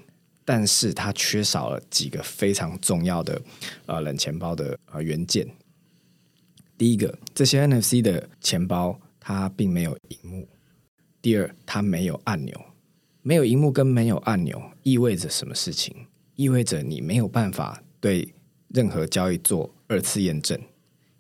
[0.47, 3.43] 但是它缺少了几个非常重要的
[3.85, 5.47] 呃冷钱包的呃元件。
[6.79, 10.49] 第一个，这些 NFC 的钱包它并没有荧幕。
[11.21, 12.59] 第二，它没有按钮。
[13.23, 16.07] 没有荧幕跟没有按钮意味着什么事情？
[16.37, 18.33] 意味着你没有办法对
[18.69, 20.57] 任何交易做二次验证，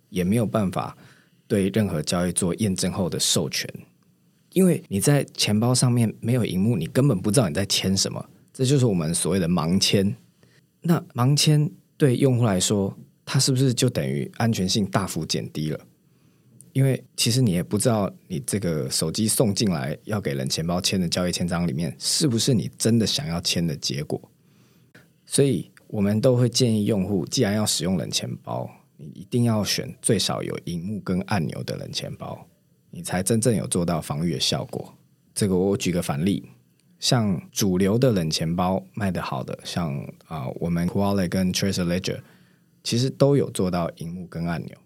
[0.08, 0.96] 也没有办法
[1.48, 3.68] 对任何交易做验证后的授权。
[4.52, 8.28] 因为你在钱包上面没有荧幕，你根本不知道你在签什么。
[8.56, 10.16] 这就是我们所谓的盲签。
[10.80, 15.78] 那盲签对用户来说，它是不是就等于安全性大幅减低了？
[16.72, 24.18] 因为其实你也不知道，你这个手机送进来要给人钱包签的交易签章里面，是不是你真的想要签的结果？
[25.26, 32.46] 所以我们都会建议用户，既然要使用冷钱包，你一定要选最少有荧幕跟按钮的冷钱包，
[32.90, 34.94] 你才真正有做到防御的效果。
[35.34, 36.48] 这个我举个反例。
[36.98, 39.94] 像主流的冷钱包卖得好的，像
[40.26, 42.20] 啊、我们 Wallet 跟 Trezor Ledger
[42.82, 44.76] 其实都有做到荧幕跟按钮，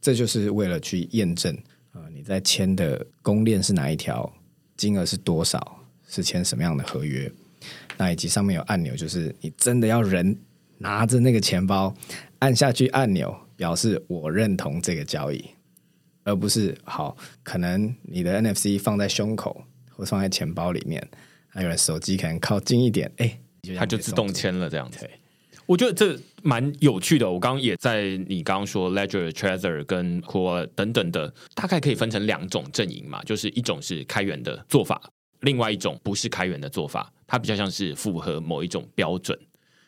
[0.00, 1.56] 这就是为了去验证
[1.92, 4.32] 啊、你在签的公链是哪一条，
[4.76, 7.30] 金额是多少，是签什么样的合约，
[7.96, 10.36] 那以及上面有按钮，就是你真的要人
[10.78, 11.94] 拿着那个钱包
[12.38, 15.44] 按下去按钮，表示我认同这个交易，
[16.24, 19.64] 而不是好，可能你的 NFC 放在胸口。
[19.96, 21.06] 或放在钱包里面，
[21.48, 23.38] 还有人手机可能靠近一点，哎，
[23.76, 25.08] 它就自动签了这样子。
[25.66, 27.30] 我觉得这蛮有趣的。
[27.30, 35.00] 我刚刚也在你刚刚说 Ledger、Trezor 跟 Core 等等的，大概可以分成两种阵营嘛，就是一种是开源的做法，
[35.40, 39.38] 另外一种不是开源的做法，它比较像是符合某一种标准。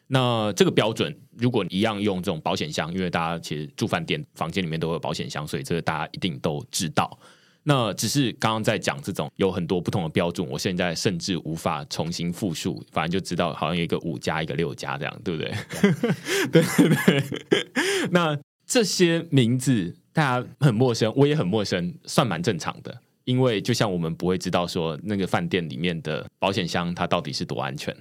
[0.06, 7.18] 那这个标准，如果一样用这种保险箱，因为大家其实住饭店房间里面都有保险箱，所以这个大家一定都知道。
[7.68, 15.52] 那只是刚刚在讲这种有很多不同的标准，我现在甚至无法重新复述，反正就知道好像有一个五加一个六加这样，对不对？
[16.52, 17.68] 对对对。
[18.12, 27.92] 那这些名字大家很陌生，我也很陌生，算蛮正常的，因为就像我们不会知道说那个饭店里面的保险箱它到底是多安全，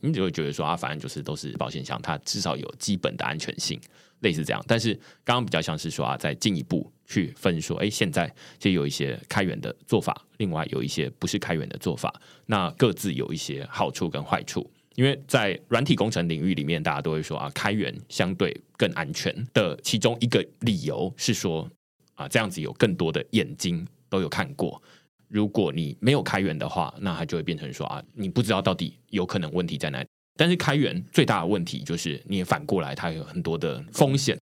[0.00, 3.78] 你就会觉得说啊，反正就是都是保险箱，它至少有基本的安全性。
[4.20, 12.14] 类似这样，但是刚刚比较像是说啊，再进一步去分说，哎，现在就有一些开源的做法，另外有一些不是开源的做法，
[12.46, 14.70] 那各自有一些好处跟坏处。
[14.96, 21.66] 因为在软体工程领域里面，大家都会说啊，开源相对更安全的其中一个理由是说
[22.14, 24.82] 啊，这样子有更多的眼睛都有看过。
[25.28, 30.06] 如果你没有开源的话，那它就会变成说啊，你不知道到底有可能问题在哪里。
[30.40, 34.38] 但是开源最大的问题就是，你也反过来，它有很多的风险。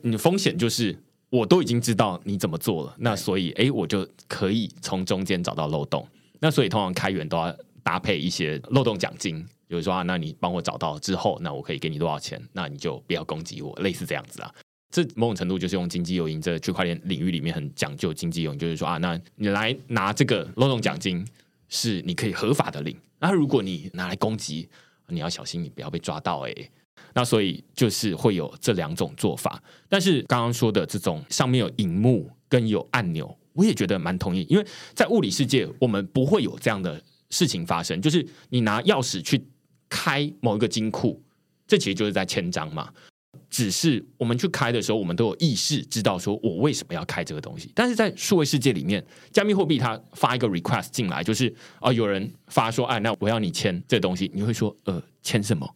[0.00, 6.08] 你的风险就是，我都已经知道你怎么做了，那所以，哎，我就可以从中间找到漏洞。
[6.40, 12.40] 那所以，通常开源都要搭配一些漏洞奖金，比如说啊，那你帮我找到之后，那我可以给你多少钱？
[12.54, 14.50] 那你就不要攻击我，类似这样子啊。
[14.88, 21.22] 这某种程度就是用经济诱因，这区块链领域里面很讲究经济诱因，就是说啊，那你来拿这个漏洞奖金，
[21.68, 22.96] 是你可以合法的领。
[23.18, 24.66] 那如果你拿来攻击，
[25.12, 26.54] 你要小心，你不要被抓到哎、
[27.14, 29.62] 那所以就是会有这两种做法。
[29.88, 34.46] 但是刚刚说的这种上面有荧幕跟有按钮，我也觉得蛮同意。
[34.48, 38.00] 因为在物理世界，我们不会有这样的事情发生。
[38.00, 39.42] 就是你拿钥匙去
[39.88, 41.22] 开某一个金库，
[41.66, 42.92] 这其实就是在签章嘛。
[43.52, 47.70] 只是我们去开的时候，我们都有意识知道说我为什么要开这个东西。
[47.74, 55.68] 但是在数位世界里面，加密货币它发一个 request 进来，就是啊、有人发说，哎，那我要你签这东西，你会说，呃，签什么？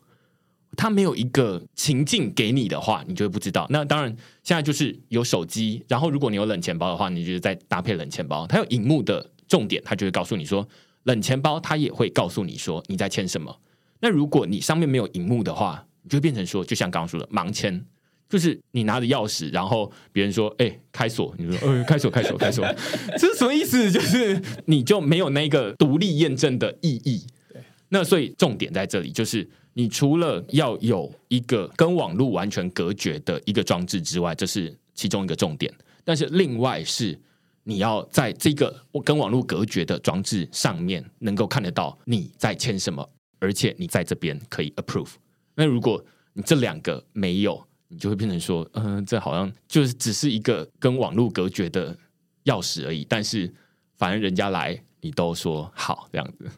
[0.74, 3.66] 他没有一个情境给你的话，你就会不知道。
[3.68, 4.08] 那当然，
[4.42, 8.46] 现在就是有手机，然后如果你有冷钱包的话，你就是再搭配冷钱包。
[8.46, 10.66] 它有荧幕的重点，它就会告诉你说，
[11.04, 13.54] 冷钱包它也会告诉你说你在签什么。
[14.00, 17.84] 那如果你上面没有荧幕的话，就变成说，就像刚刚说的盲签，
[18.28, 22.66] 就是你拿着钥匙，然后别人说：“哎、欸，开锁。”你说：“呃，开锁，开锁，开锁。
[23.18, 23.90] ”这是什么意思？
[23.90, 27.24] 就是你就没有那个独立验证的意义。
[27.52, 27.62] 对。
[27.90, 35.72] 那所以重点在这里，就是你除了要有一个跟网络完全隔绝的一个装置之外，这是其中一个重点。
[36.04, 37.18] 但是另外是
[37.62, 45.10] 你要在这个跟网络隔绝的装置上面，能够看得到你在签什么，而且你在这边可以 approve。
[45.56, 46.04] 那如果
[46.34, 51.96] 你这两个没有，你就会变成说，嗯、这好像就是只是一个跟网络隔绝的
[52.44, 53.06] 钥匙而已。
[53.08, 53.50] 但是
[53.96, 56.50] 反正人家来，你都说好这样子。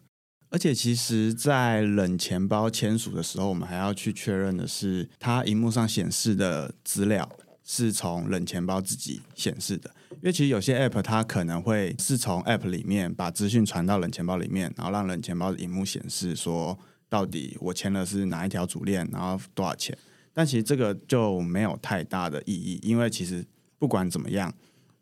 [0.51, 7.31] 而且其实，在冷钱包签署的时候，我们还要去确认的是，它荧幕上显示的资料
[7.63, 9.89] 是从冷钱包自己显示的。
[10.11, 16.77] 因为其实有些 App 它可能会是从 App 里面把资讯传到冷钱包里面，然后让冷钱包的荧幕显示说。
[17.09, 19.97] 到底我签的是哪一条主链，然后多少钱？
[20.35, 23.45] 但其实这个就没有太大的意义，因为其实
[23.77, 24.55] 不管怎么样，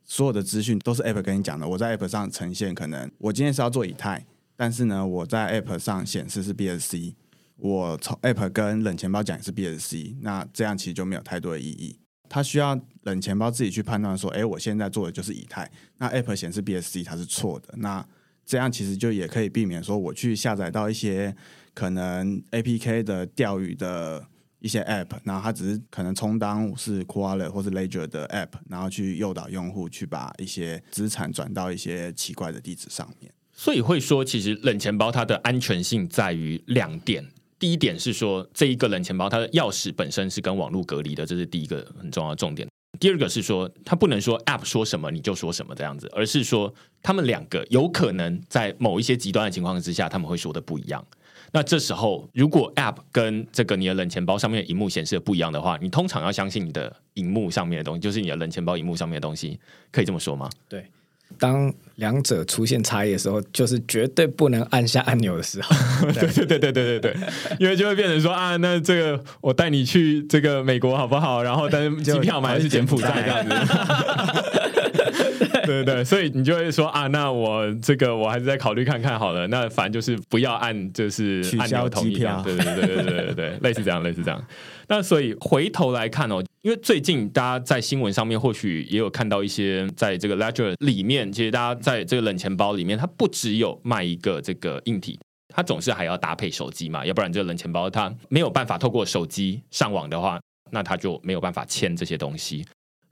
[0.03, 1.69] 所有的资讯都是 App 跟你讲的。
[1.69, 4.25] 我在 App 上呈现，可能我今天是要做以太，
[4.57, 7.15] 但是呢，我在 App 上显示是 BSC，
[7.57, 11.99] 我从 App 跟冷钱包讲也是 BSC，那这样其实就没有太多的意义。
[12.31, 18.03] 它需要冷钱包自己去判断说，哎，我现在做的就是以太，那 App 显示 BSC 它是错的，那
[18.47, 21.37] 这样其实就也可以避免说我去下载到一些。
[21.77, 24.27] 可能 APK 的钓鱼的
[24.61, 33.31] 一些 App，然后它只是可能充当是 Wallet 或是 Ledger 的 App，然后去诱导用户去把一些资产转到一些奇怪的地址上面。
[33.53, 37.23] 所以会说，其实冷钱包它的安全性在于两点。
[37.59, 42.67] 第一点是说，这一个冷钱包它的钥匙本身是跟网络隔离的，这是第一个很重要的重点。
[42.99, 51.07] 第二个是说，它不能说 App 说什么你就说什么这样子，而是说他们两个有可能在某一些极端的情况之下，他们会说的不一样。
[51.53, 59.59] 那这时候，如果 App 跟这个你的冷钱包上面的荧幕显示的不一样的话，你通常要相信你的荧幕上面的东西，就是你的冷钱包荧幕上面的东西，
[59.91, 60.51] 可以这么说吗？
[60.69, 60.85] 对，
[61.39, 65.75] 当两者出现差异的时候，就是绝对不能按下按钮的时候。
[66.13, 67.17] 对对对对对对对，
[67.59, 71.43] 因为就会变成说啊，那这个我带你去这个美国好不好？
[71.43, 74.73] 然后但是机票买的是柬埔寨这样子。
[75.67, 79.47] 对对对，所以你就会说啊，那我这个我还是再考虑看看好了。
[79.49, 82.15] 那反正就是不要按，就是按钮同意。
[82.15, 84.43] 对对对对对对对，类似这样，类似这样。
[84.89, 100.39] 那所以回头来看哦，因为最近大家在新闻上面或许也有看到一些，在这个 Ledger 里面，其实大家在这个冷钱包里面，它不只有卖一个这个硬体，它总是还要搭配手机嘛，要不然这个冷钱包它没有办法透过手机上网的话，
[100.71, 102.65] 那它就没有办法签这些东西。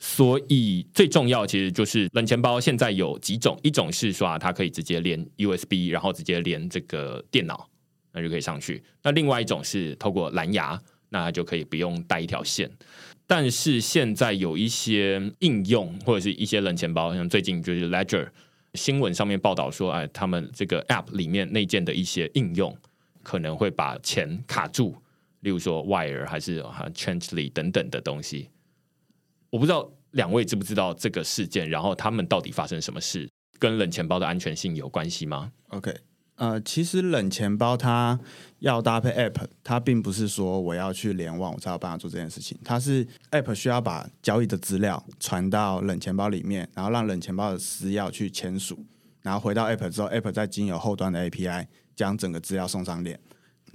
[0.06, 7.66] 所以最重要其实就是冷钱包现在有几种，一种是说它可以直接连 USB，然后直接连这个电脑，
[8.12, 8.82] 那就可以上去。
[9.02, 10.78] 那另外一种是透过蓝牙，
[11.08, 12.70] 那它就可以不用带一条线。
[13.26, 18.28] 但是现在有一些应用或者是一些冷钱包，像最近就是 Ledger
[18.74, 22.76] 新闻上面报道说，哎，他们这个 App 里面内建的一些应用
[23.22, 24.94] 可能会把钱卡住，
[25.40, 26.62] 例如说 Wire 还是
[26.94, 28.50] Changely 等等的东西。
[29.54, 33.30] 我不知道两位知不知道这个事件，然后他们到底发生什么事，
[33.60, 35.94] 跟冷钱包的安全性有关系吗？OK，
[36.34, 38.18] 呃，其实冷钱包它
[38.58, 48.84] 要搭配 App，它并不是说我要去联网我才有办法做这件事情，它是 App 需要把交易的资料传到冷钱包里面，然后让冷钱包的私钥去签署，
[49.22, 53.20] 然后回到 App 之后，App 再经由后端的 API 将整个资料送上链。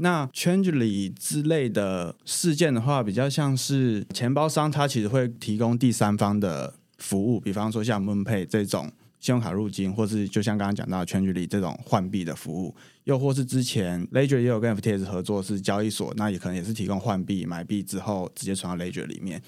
[0.01, 8.89] 那 Changely 之类的事件的话，比较像是钱包商他其实会提供第三方的服务，比方说像 MoonPay 这种
[9.19, 12.73] 信用卡入金，或是就像刚刚讲到 Changely 这种换币的服务，
[13.03, 19.41] 又或是之前 Ledger 也有跟 FTS 合作是交易所，那也可能也是提供换币买币之后直接传到 Ledger 里面。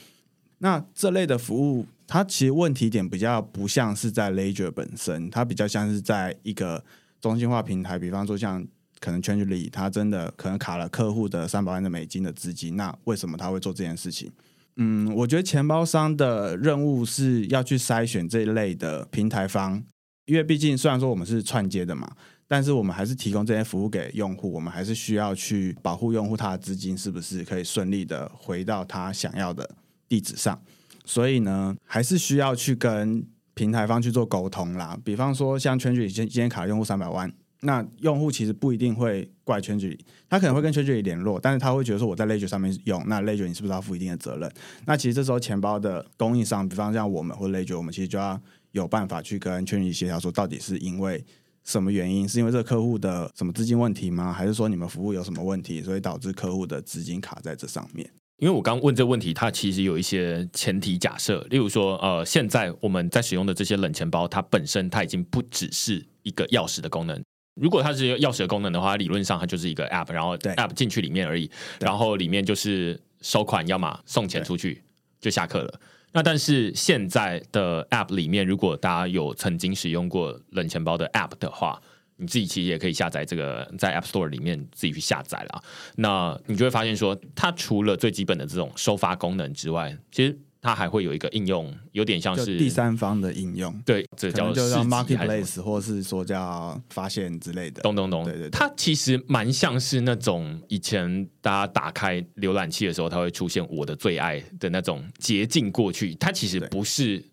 [0.58, 6.84] 那这类的服务，它其实问题点比较不像是在 Ledger 本身，它比较像是在一个
[7.22, 8.68] 中心化平台，比方说像。
[9.02, 14.32] 可能 Changely 他真的可能卡了客户的三百万的美金的资金，那为什么他会做这件事情？
[14.78, 19.84] 嗯，我觉得钱包商的任务是要去筛选这一类的平台方，
[20.26, 22.10] 因为毕竟虽然说我们是串接的嘛，
[22.48, 29.70] 但是我们还是提供这些服务给用户，我们还是需要去保护用户他的资金是不是可以顺利的回到他想要的
[30.08, 30.58] 地址上。
[31.04, 34.98] 所以呢，还是需要去跟平台方去做沟通啦。
[35.04, 37.32] 比方说，像 ChangeLink 今今天卡用户三百万，
[37.62, 39.98] 那用户其实不一定会怪圈圈
[40.30, 44.52] 他可能会跟圈距离联络，但是他会觉得说我在 Ledger 上面用，那 Ledger 你是不是要负一定的责任？
[44.86, 48.40] 那其实这时候钱包的供应商，比方像我们或 Ledger，我们其实就要
[48.72, 51.24] 有办法去跟圈圈协调，说到底是因为。
[51.64, 52.28] 什么原因？
[52.28, 54.34] 是因为这个客户的什么资金问题吗？
[54.34, 58.10] 还是说你们服务有什么问题，所以导致客户的资金卡在这上面？
[58.38, 67.22] 因为我刚问这个问题，它其实有一些前提假设，例如说，呃，现在我们在使用的这些冷钱包，它本身它已经不只是一个钥匙的功能。
[67.62, 71.50] 如果它是钥匙的功能的话，理论上它就是一个 App，然后 App 进去里面而已，
[71.80, 74.82] 然后里面就是收款，要么送钱出去
[75.20, 75.80] 就下课了。
[76.12, 81.80] 那但是现在的 App 里面，如果大家有曾经使用过冷钱包的 App 的话，
[82.18, 85.62] 你自己其实也可以下载这个，在 App Store 里面自己去下载啦。
[85.98, 90.38] 那你就会发现说，它除了最基本的这种收发功能之外，其实。
[90.62, 97.82] 它还会有一个应用，有点像是第三方的应用，对，这叫就叫 marketplace，或是说叫发现之类的。
[97.82, 106.14] 咚咚咚，对对，对，它其实蛮像是那种以前大家打开浏览器的时候，它会出现我的最爱的那种捷径过去。
[106.14, 107.26] 它其实不是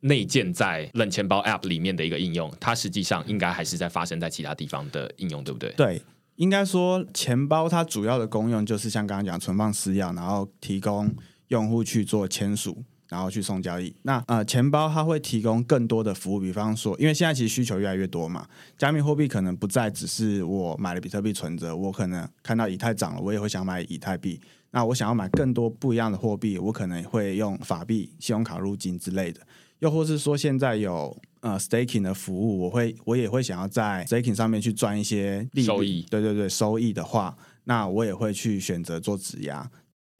[0.00, 5.72] 内建在冷钱包 App 里面的一个应用，它实际上应该还是在发生在其他地方的应用，对不对？
[5.76, 6.02] 对，
[6.34, 11.14] 应该说钱包它主要的功用就是像刚刚讲存放私钥，然后提供。
[11.52, 13.94] 用户去做签署，然后去送交易。
[14.02, 18.48] 那呃，钱包它会提供更多的服务，比方说，因为现在其实需求越来越多嘛，
[18.78, 24.40] 加密货币可能不再只是我买了比特币存着，我可能看到以太涨了，我也会想买以太币。
[24.70, 29.38] 那我想要买更多不一样的货币，我可能会用法币、信用卡入金之类的。
[29.80, 36.06] 又或是说，现在有呃 staking 的服务，我会我也会想要在 staking 上面去赚一些利收益。
[36.08, 39.70] 对对对，收益的话，那我也会去选择做质押。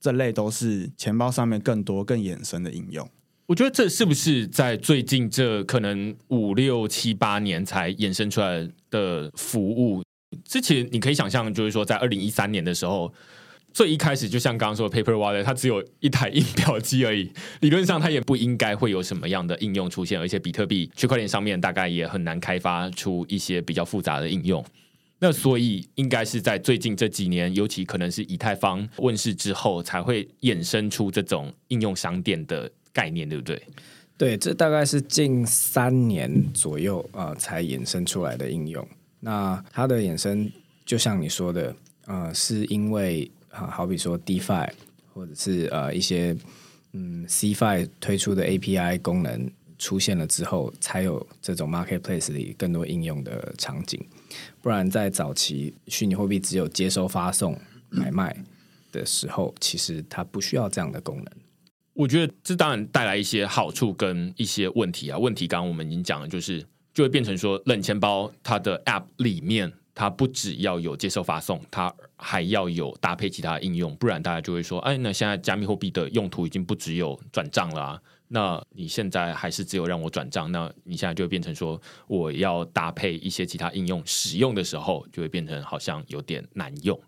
[0.03, 3.09] 这类都是钱包上面更多更衍生的应用。
[3.46, 10.03] 我觉得这是不是在最近这可能五六七八年才衍生出来的服务？
[10.44, 13.12] 之前你可以想象，就是说在二零一三年的时候，
[13.72, 17.30] 最一开始就像刚刚说的 Paper Wallet，它只有一台印表机而已，
[17.61, 24.64] 理论上它也不应该会有什么样的应用出现，而且比特币区块链上面大概也很难开发出一些比较复杂的应用。
[25.24, 33.62] 那所以应该是在最近这几年，尤其可能是以太坊问世之后，才会衍生出这种应用商店的概念，对不对？
[34.18, 38.84] 对，这大概是近三年左右啊、才衍生出来的应用。
[39.20, 40.50] 那它的衍生，
[40.84, 41.72] 就像你说的，
[42.06, 44.68] 呃，是因为啊、好比说 DeFi
[45.14, 46.36] 或者是呃一些
[46.94, 49.48] 嗯 Cfi 推出的 API 功能
[49.78, 54.04] 出现了之后，才有这种 Marketplace 里更多应用的场景。
[54.60, 57.58] 不然，在早期虚拟货币只有接收、发送、
[57.88, 58.36] 买卖
[58.90, 61.26] 的时候，其实它不需要这样的功能。
[61.94, 65.18] 我觉得这当然带来一些好处跟一些问题啊。
[65.18, 66.64] 问题刚刚我们已经讲了，就是
[66.94, 73.94] 就会变成说，冷钱包它的 App 里面，它不只要有接收、发送，它还要有搭配其他应用。
[73.96, 78.02] 不然大家就会说，哎，那现在加密货币的用途已经不只有转账了啊。
[78.34, 86.98] 那你现在还是只有让我转账，那你现在就会变成说，我要搭配一些其他应用使用的时候，就会变成好像有点难用。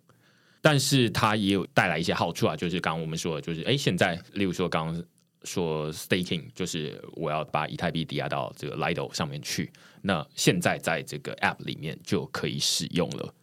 [0.61, 5.05] 但是它也有带来一些好处啊，就是刚刚我们说的，就是哎，现在例如说刚刚
[5.45, 9.73] 说 staking，就是我要把以太币抵押到这个 Lido 上面去，
[10.03, 13.35] 那现在在这个 App 里面就可以使用了。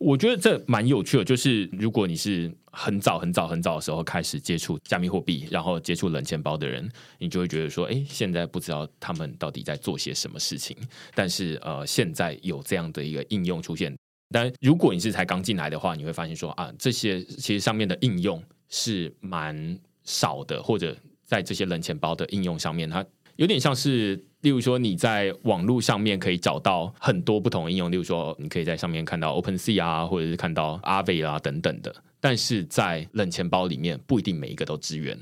[0.00, 10.74] 我觉得这蛮有趣的，就是如果你是很早很早很早的时候开始接触加密货币，然后接触冷钱包的人，你就会觉得说，哎，现在不知道他们到底在做些什么事情。
[11.14, 13.94] 但是呃，现在有这样的一个应用出现，
[14.30, 20.96] 但如果你是才刚进来的话，你会发现说啊，这些其实上面的应用是蛮少的，或者
[21.26, 23.04] 在这些冷钱包的应用上面，它
[23.36, 24.24] 有点像是。
[24.42, 31.94] 例如说，你在网络上面可以找到很多不同的应用，例如说，你可以在上面看到 OpenSea 啊，或者是看到 Aave 啊等等的。
[32.20, 35.18] 但是在冷钱包里面，不一定每一个都支援。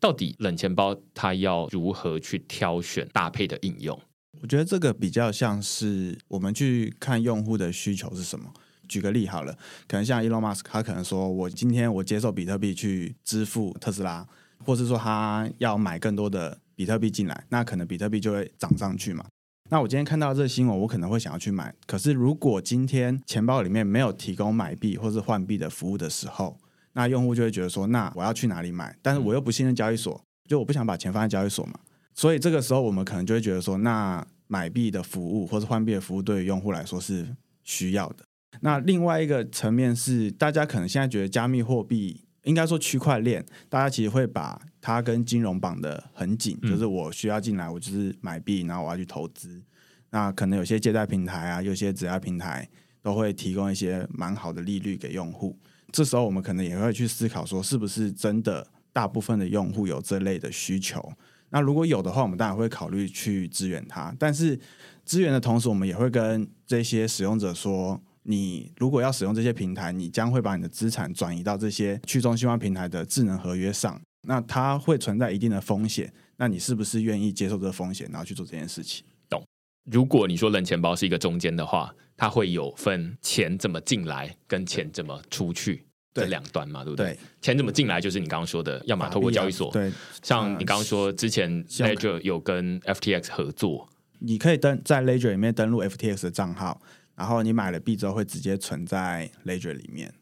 [0.00, 3.96] 到底冷钱包它要如何去挑选搭配的应用？
[4.40, 8.52] 我觉得这个比较像是我们去看用户的需求是什么。
[8.88, 14.26] 举个例好了，可能像 Elon Musk，他可能说我今天我接受比特币去支付特斯拉，
[14.64, 16.58] 或是说他要买更多的。
[16.80, 19.22] 比特币进来，那可能比特币就会涨上去嘛。
[19.68, 21.74] 那我今天看到这个新闻，我可能会想要去买。
[21.86, 26.58] 可是如果今天钱包里面没有提供买币或是换币的服务的时候，
[26.94, 28.96] 那用户就会觉得说，那我要去哪里买？
[29.02, 30.18] 但是我又不信任交易所，
[30.48, 31.74] 就我不想把钱放在交易所嘛。
[32.14, 38.24] 所以这个时候，我们可能就会觉得说，那买币的服务或是换币的服务对于用户来说是需要的。
[38.62, 49.62] 那另外一个层面是，大家可能现在觉得加密货币，应该说区块链，大家其实会把它跟金融绑得很紧，嗯、就是我需要进来，我就是买币，然后我要去投资。
[50.10, 52.68] 那可能有些借贷平台啊，有些质押平台
[53.02, 55.58] 都会提供一些蛮好的利率给用户。
[55.92, 61.12] 这时候我们可能也会去思考说，是不是真的大部分的用户有这类的需求？
[61.50, 64.14] 那如果有的话，我们当然会考虑去支援它。
[64.18, 64.58] 但是
[65.04, 68.00] 支援的同时，我们也会跟这些使用者说，
[68.30, 76.12] 你如果要使用这些平台，你将会把你的资产转移到这些去中心化平台的智能合约上，那它会存在一定的风险。
[76.36, 79.04] 那你是不是愿意接受这个风险，然后去做这件事情？
[79.28, 79.44] 懂
[79.90, 87.06] 如果你说冷钱包是一个中间的话，它会有分钱怎么进来跟钱怎么出去这两端嘛，对不对？
[87.06, 89.90] 对，钱怎么进来就是你刚刚说的，要么透过交易所，对，
[90.22, 93.88] 像你刚刚说之前 Ledger 有跟 FTX 合作，
[94.20, 96.80] 你可以登在 Ledger 里面登录 FTX 的账号，
[97.16, 100.12] 然后你买了币之后会直接存在 Ledger 里面，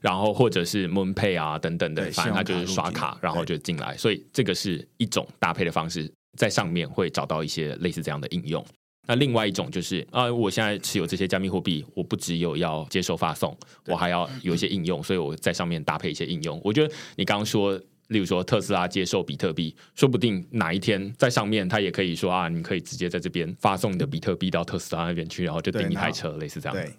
[0.00, 8.64] 然后或者是 MoonPay 啊等等的，反正它就是刷卡然后就进来，所以这个是一种搭配的方式，在上面会找到一些类似这样的应用。
[9.06, 16.60] 那另外一种就是啊，我现在持有这些加密货币，我不只有要接收发送，我还要有一些应用，所以我在上面搭配一些应用。
[16.62, 26.76] 我觉得你刚刚说，例如说特斯拉接受比特币，说不定哪一天在上面，它也可以说啊，你可以直接在这边发送你的比特币到特斯拉那边去，然后就订一台车，类似这样。
[26.76, 26.92] 对。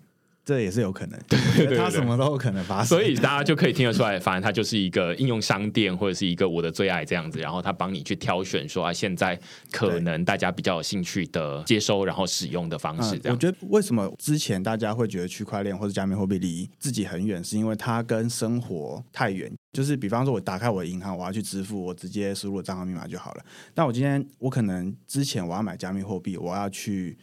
[0.50, 9.39] 这也是有可能，对对对，它什么都有可能发生，所以大家就可以听得出来，反正它就是一个应用商店或者是一个我的最爱这样子，然后它帮你去挑选说啊，现在
[9.72, 13.20] 可能大家比较有兴趣的接收然后使用的方式。
[13.20, 19.52] 这样、嗯，我觉得为什么之前大家会觉得区块链或者加密货币离自己很远，是因为它跟生活太远。
[19.72, 23.45] 就是比方说，我打开我的银行，我要去支付，我直接输入账号密码就好了。
[23.76, 27.16] 但我今天我可能之前我要买加密货币，我要去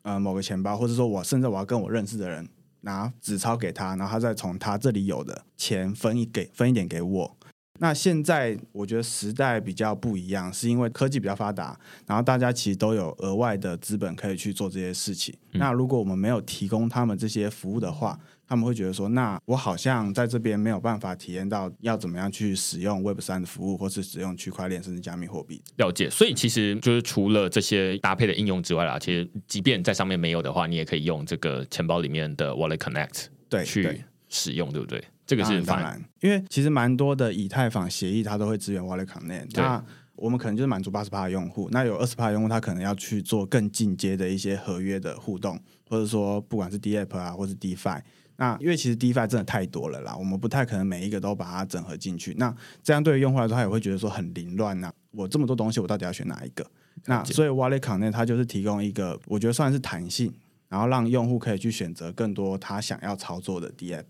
[0.00, 2.48] 呃某个钱包，或者说我甚至我要跟我认识的人。
[2.82, 7.36] 拿纸钞给他，然后他再从他这里有的钱分一给分一点给我。
[7.82, 15.34] 那现在我觉得时代比较不一样，是因为科技比较发达，然后大家其实都有额外的资本可以去做这些事情。
[15.52, 15.58] 嗯。
[15.58, 18.20] 那如果我们没有提供他们这些服务的话，
[18.50, 25.62] 他们会觉得说，那我好像在这边没有办法体验到要怎么样去使用 Web 三的服务，或是使用区块链甚至加密货币。
[25.76, 26.10] 了解。
[26.10, 35.00] 所以其实就是除了这些搭配的应用之外啦，其实即便在上面没有的话，你也可以用这个钱包里面的 Wallet Connect 对去使用，对不对？
[35.24, 39.46] 这个是当然，因为其实蛮多的以太坊协议它都会支援 Wallet Connect。
[39.54, 39.80] 那
[40.16, 45.56] 我们可能就是满足八十趴的用户，那有二十趴的用户他可能要去做更进阶的一些合约的互动，
[45.88, 48.00] 或者说不管是 DApp 啊，或是 DeFi。
[48.40, 52.34] 那因为其实 DeFi 真的太多了啦，我们不太可能每一个都把它整合进去。
[52.38, 54.90] 那这样对于用户来说，他也会觉得说很凌乱呐。
[55.10, 56.66] 我这么多东西，我到底要选哪一个？
[57.04, 60.32] 那所以 Wallet Connect 它就是提供一个，我觉得算是弹性，
[60.70, 64.04] 然后让用户可以去选择更多他想要操作的 DApp。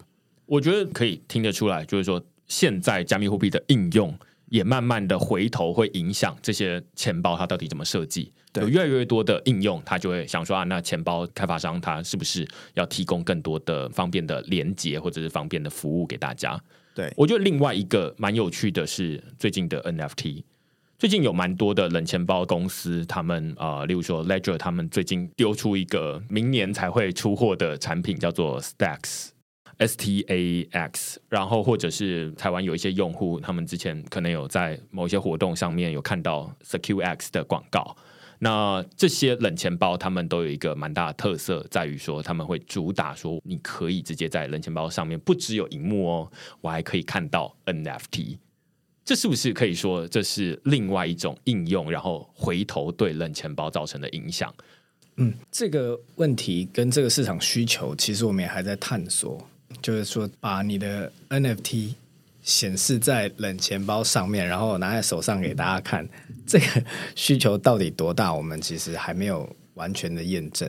[0.47, 4.17] 我觉得可以听得出来，就是说，现在加密货币的应用
[4.51, 8.33] 也慢慢的回头会影响这些钱包它到底怎么设计。
[8.55, 16.61] 有越来越多的应用，他就会想说啊，那钱包开发商他是不是要提供更多的方便的连接或者是方便的服务给大家？
[16.95, 20.43] 对，我觉得另外一个蛮有趣的是最近的 NFT，
[20.99, 29.29] 最近有蛮多的冷钱包公司，他们啊、呃，例如说 Ledger，他们最近丢出一个明年才会出货的产品，叫做 Stacks。
[29.79, 37.97] S T A X，然后或者是台湾有一些用户，他们之前可能有在某些活动上面有看到 Secure X 的广告。
[38.43, 46.33] 那这些冷钱包，他们都有一个蛮大的特色，在于说他们会主打说，你可以直接在冷钱包上面不只有荧幕哦，
[46.63, 48.39] 我还可以看到 NFT。
[49.05, 51.91] 这是不是可以说这是另外一种应用？
[51.91, 54.55] 然后回头对冷钱包造成的影响？
[55.17, 59.47] 嗯，这个问题跟这个市场需求，其实我们也还在探索。
[59.83, 61.95] 就是说，把你的 NFT
[62.43, 66.09] 显示在冷钱包上面，然后拿在手上给大家看，
[66.47, 66.85] 这个
[67.15, 68.33] 需求到底多大？
[68.33, 70.69] 我们其实还没有完全的验证。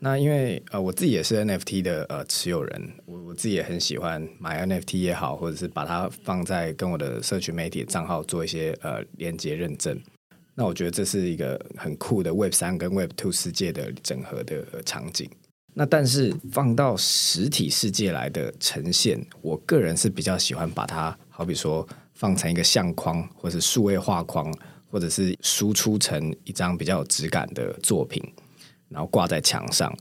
[0.00, 9.98] 那因为呃，我自己也是 NFT 的呃持有人，我我自己也很喜欢买 NFT 也好，或者是把它放在跟我的社群媒体账号做一些呃连接认证。
[10.54, 15.28] 那我觉得这是一个很酷的 Web 三跟 Web two 世界的整合的场景。
[15.76, 24.52] 那但是放到实体世界来的呈现，我个人是比较喜欢把它，好比说放成一个相框，或是数位画框，
[24.88, 28.22] 或者是输出成一张比较有质感的作品，
[28.88, 29.92] 然后挂在墙上。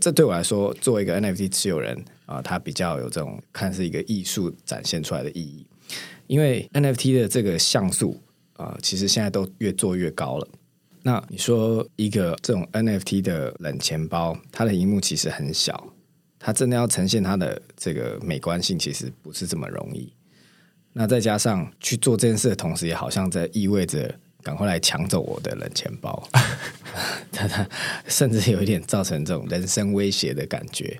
[0.00, 5.66] 这对我来说，作为一个 NFT 持有人啊，它比较有这种看是一个艺术展现出来的意义。
[6.28, 8.20] 因为 NFT 的这个像素
[8.54, 10.48] 啊，其实现在都越做越高了。
[11.06, 15.92] 那你说一个这种 NFT 的冷钱包，它的荧幕其实很小，
[16.38, 20.10] 它真的要呈现它的这个美观性，其实不是这么容易。
[20.94, 26.26] 那再加上去做这件事的同时，也好像在意味着赶快来抢走我的冷钱包，
[27.30, 27.68] 它它
[28.06, 30.98] 甚至有一点造成这种人身威胁的感觉。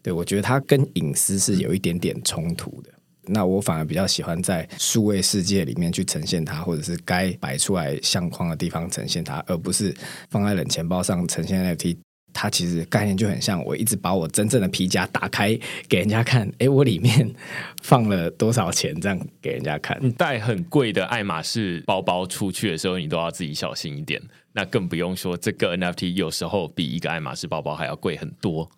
[0.00, 2.93] 对，我觉得它跟隐私是有一点点冲突的。
[3.26, 9.94] 那我反而比较喜欢在数位世界里面去呈现它，或者是该摆出来相框的地方呈现它，而不是
[10.30, 11.96] 放在冷钱包上呈现 NFT。
[12.36, 15.56] 它其实概念就很像，我一直把我真正的皮夹打开
[15.88, 17.32] 给人家看，诶，我里面
[17.80, 19.96] 放了多少钱，这样给人家看。
[20.02, 24.20] 你带很贵的爱马仕包包出去的时候，你都要自己小心一点。
[24.52, 28.68] 那更不用说这个 NFT 有时候比一个爱马仕包包还要贵很多，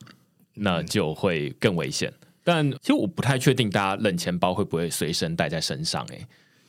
[0.53, 2.13] 那就会更危险。
[2.47, 6.25] 但其实我不太确定大家冷钱包会不会随身带在身上，诶，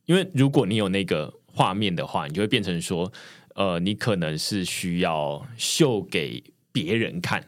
[0.08, 3.12] 因为如果你有那个画面的话，你就会变成说，
[3.54, 7.44] 呃，你可能是需要秀给别人看。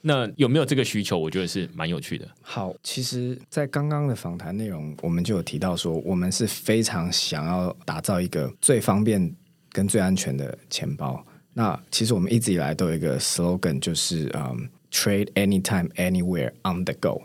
[0.00, 1.18] 那有没有这个需求？
[1.18, 2.28] 我觉得是蛮有趣的。
[2.40, 9.34] 好，其实，在刚刚的访谈内容，我们就有提到说，我们是非常想要打造一个最方便
[9.72, 11.24] 跟最安全的钱包。
[11.52, 17.22] 那其实我们一直以来都有一个 slogan，就是嗯、，Trade anytime, anywhere, on the go。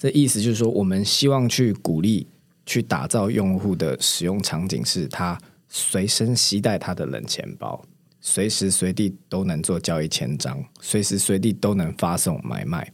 [0.00, 2.26] 这意思就是说，我们希望去鼓励、
[2.64, 5.38] 去打造用户的使用场景，是他
[5.68, 7.84] 随身携带他的冷钱包，
[8.18, 12.90] 随时随地都能做交易签章，随时随地都能发送买卖。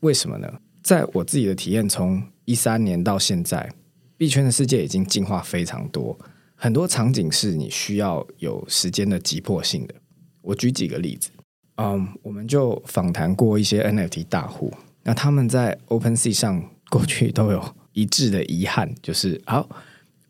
[0.00, 0.52] 为什么呢？
[0.82, 3.72] 在我自己的体验，从一三年到现在，
[4.16, 6.18] 币圈的世界已经进化非常多，
[6.56, 9.94] 很多场景是你需要有时间的急迫性的。
[10.40, 11.30] 我举几个例子，
[11.76, 14.74] 嗯，我们就访谈过一些 NFT 大户。
[15.04, 19.68] 那他们在 OpenSea 上过去都有一致的遗憾，就是好，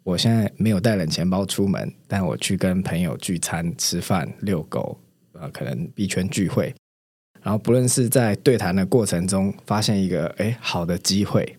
[0.03, 4.99] 我现在没有带冷钱包出门，但我去跟朋友聚餐、吃饭、遛狗，
[5.33, 6.75] 呃，可能币圈聚会，
[7.43, 11.57] 然后不论是在对谈的过程中发现一个诶好的机会，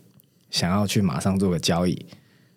[0.50, 2.04] 想要去马上做个交易，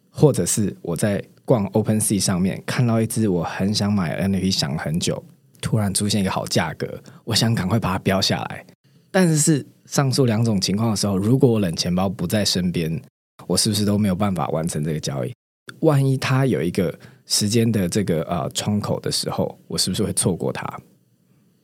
[0.08, 5.22] 或者是我在逛 OpenSea 上面看到一只我很想买 NFT，想很久，
[5.60, 8.64] 突然出现一个好价格，我想赶快把它标下来，
[9.10, 9.66] 但是。
[9.86, 13.00] 上述两种情况的时候，如果我冷钱包不在身边，
[13.46, 15.32] 我是不是都没有办法完成这个交易？
[15.80, 20.80] 万一它有一个时间的这个呃窗口的时候，我是不是会错过它？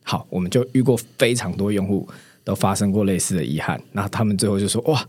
[0.04, 2.08] 好，我们就遇过非常多用户
[2.42, 5.06] 都发生过类似的遗憾，那他们最后就说：哇，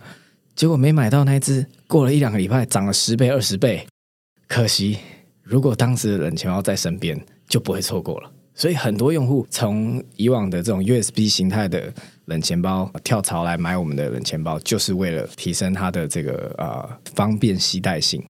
[0.56, 3.88] 结果没买到那只，过了一两个礼拜涨了十倍、二十倍，
[4.48, 5.00] 可惜，
[5.42, 8.32] 如果当时的冷钱包在身边，就不会错过了。
[8.56, 11.92] 所以很多用户从以往的这种 USB 形态的
[12.26, 18.24] 冷钱包跳槽来买我们的冷钱包，就是为了提升它的这个呃方便携带性。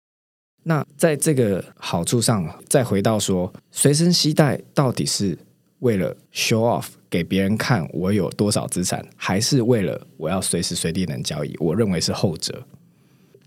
[0.63, 5.39] 那在这个好处上，再回到说，随身携带到底是
[5.79, 11.57] 为了 show off 给别人看我有多少资产，还是为了我要随时随地能交易？
[11.59, 12.63] 我认为是后者。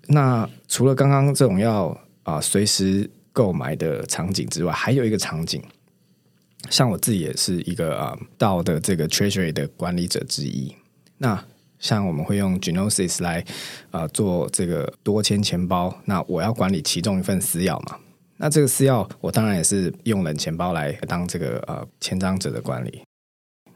[0.07, 5.61] 那除了刚刚这种要啊、随时购买的场景之外，还有一个场景。
[6.69, 10.73] 像我自己也是一个啊道的这个 Treasury 的管理者之一。
[11.17, 11.43] 那
[11.79, 13.45] 像我们会用 genosis 来、
[13.91, 17.97] 呃、做这个多签钱包，那我要管理其中一份私钥嘛。
[18.37, 23.01] 那这个私钥我当然也是用冷钱包来当这个呃签章者的管理。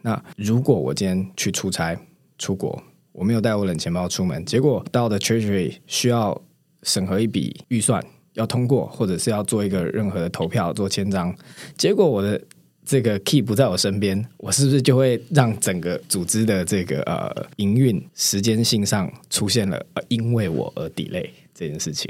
[0.01, 1.97] 那如果我今天去出差
[2.38, 2.81] 出国，
[3.11, 6.39] 我没有带我冷钱包出门，结果到的 Treasury 需要
[6.83, 11.35] 审核一笔预算要通过，或者是要做一个任何的投票做签章，
[11.77, 12.41] 结果我的
[12.88, 22.09] 这个 key 不在我身边，我是不是就会让整个组织的这个呃营运时间性上出现了呃因为我而 delay 这件事情？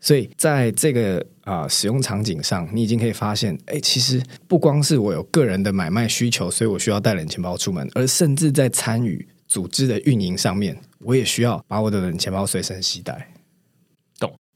[0.00, 13.28] 所以在这个啊、使用场景上，你已经可以发现，哎，其实不光是我有个人的买卖需求，所以我需要带冷钱包出门，而甚至在参与组织的运营上面，我也需要把我的冷钱包随身携带。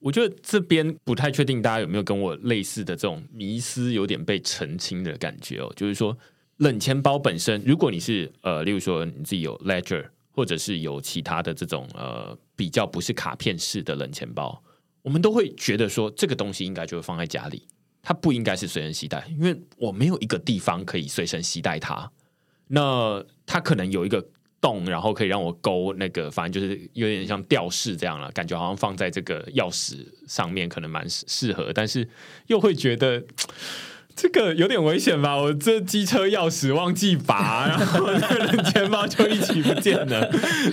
[0.00, 5.70] 我觉得这边不太确定，大家有没有跟我类似的这种迷思，有点被澄清的感觉哦。
[5.76, 6.16] 就是说，
[6.56, 14.62] 冷钱包本身，如果你是呃，例如说你自己有 Ledger，或者是有其他的这种呃比较不是卡片式的冷钱包，
[15.02, 17.62] 我们都会觉得说，这个东西应该就会放在家里，
[18.02, 22.10] 它不应该是随身携带，因为我没有一个地方可以随身携带它。
[22.68, 24.26] 那它可能有一个。
[24.60, 32.08] 洞，然后可以让我勾那个，反正就是有点像吊饰这样了，感觉好像放在这个钥匙上面可能蛮适合，但是
[32.48, 33.24] 又会觉得
[34.14, 35.36] 这个有点危险吧？
[35.36, 40.30] 我这机车钥匙忘记拔，然后冷钱包就一起不见了。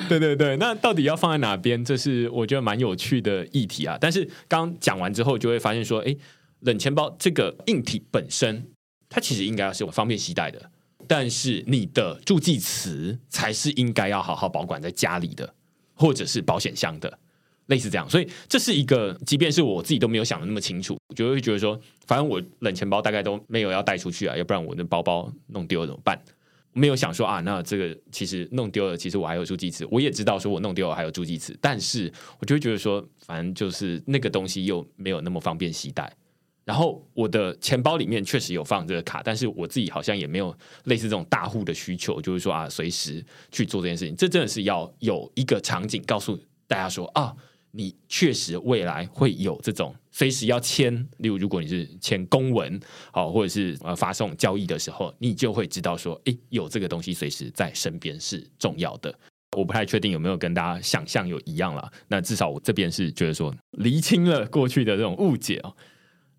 [0.10, 1.86] 对对对，那到底要放在哪边？
[1.86, 3.98] 这是我觉得蛮有趣的议题啊。
[4.02, 6.14] 但是刚讲完之后，就会发现说，哎，
[6.62, 8.68] 冷钱包这个硬体本身
[9.08, 10.70] 它其实应该要是方便携带的，
[11.08, 15.54] 但是你的助记词才是应该要好好保管在家里的，
[15.94, 17.18] 或者是保险箱的，
[17.68, 18.10] 类似这样。
[18.10, 26.22] 所以这是一个，即便是我自己都没有想的那么清楚，我就会觉得说，反正我冷钱包大概都没有要带出去啊，要不然我的包包弄丢了怎么办？
[26.74, 36.12] 没有想说啊，那这个其实弄丢了，其实我还有助记词，我也知道说我弄丢了还有助记词，但是我就会觉得说，反正就是那个东西又没有那么方便携带。
[36.68, 40.54] 然后我的钱包里面确实有放这个卡，但是我自己好像也没有
[40.84, 44.14] 类似这种大户的需求，就是说啊，随时去做这件事情。
[44.18, 46.38] 这真的是要有一个场景告诉
[46.68, 47.34] 大家说啊，
[47.72, 52.78] 你确实未来会有这种随时要签，例如如果你是签公文，
[53.14, 59.18] 好，或者是呃发送交易的时候，你就会知道说，诶，有这个东西随时在身边是重要的。
[59.56, 65.74] 我不太确定有没有跟大家想象有一样了，那至少我这边是觉得说厘清了过去的这种误解哦。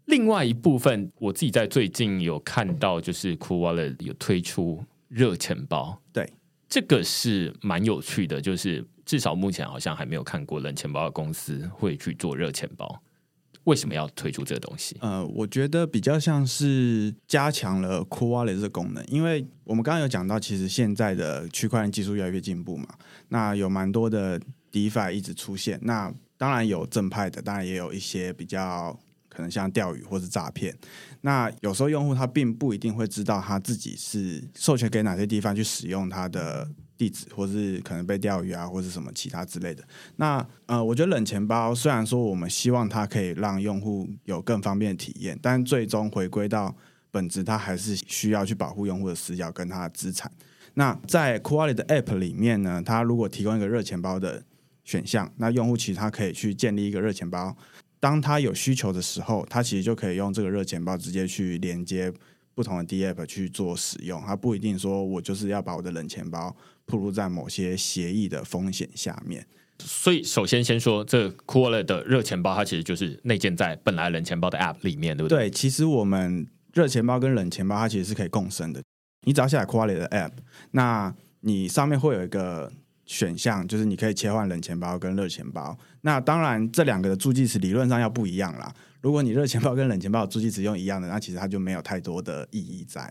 [0.08, 6.32] 另外一部分，我自己在最近有看到，就是 Cool Wallet 有推出热钱包，对，
[6.66, 13.02] 这个是蛮有趣的，就是至少目前好像还没有看过冷钱包的公司会去做热钱包。
[13.64, 14.96] 为什么要推出这个东西？
[15.02, 22.88] 呃，我觉得比较像是加强了 Cool Wallet 这个功能，因为我们刚刚有讲到，其实现在的区块链技术越来越进步嘛，
[23.28, 24.40] 那有蛮多的
[24.72, 28.98] DeFi 一直出现，那当然有正派的，当然也有一些比较。
[29.38, 30.76] 可能像钓鱼或是诈骗，
[31.20, 39.84] 那有时候用户他并不一定会知道他自己是授权给哪些地方去使用他的地址，或是可能被钓鱼啊，或是什么其他之类的。
[40.16, 46.74] 那呃，我觉得冷钱包虽然说我们希望它可以让用户有更方便的体验，但最终回归到
[47.12, 50.28] 本质，它还是需要去保护用户的私钥跟他的资产。
[50.74, 54.42] 那在 Cool Wallet 的 App 里面呢，它如果提供一个热钱包的
[54.82, 57.56] 选项，那用户其实他可以去建立一个热钱包。
[58.00, 62.12] 当他有需求的时候，他其实就可以用这个热钱包直接去连接
[62.54, 64.20] 不同的 DApp 去做使用。
[64.20, 69.46] 他不一定说我就是要把我的冷钱包暴露在某些协议的风险下面。
[69.80, 75.48] 所以，首先先说这 Cool Wallet 的热钱包，它其实就是内建在本来冷钱包的 App 里面，对不对？
[75.48, 78.82] 对，其实我们热钱包跟冷钱包它其实是可以共生的。
[79.22, 80.32] 你只要下载 Cool Wallet 的 App，
[80.70, 82.72] 那你上面会有一个。
[83.08, 88.72] 选项就是你可以切换冷钱包跟热钱包，那当然这两个的助记词理论上要不一样啦。
[89.00, 93.10] 如果你热钱包跟冷钱包的助记词用一样的，那其实它就没有太多的意义在。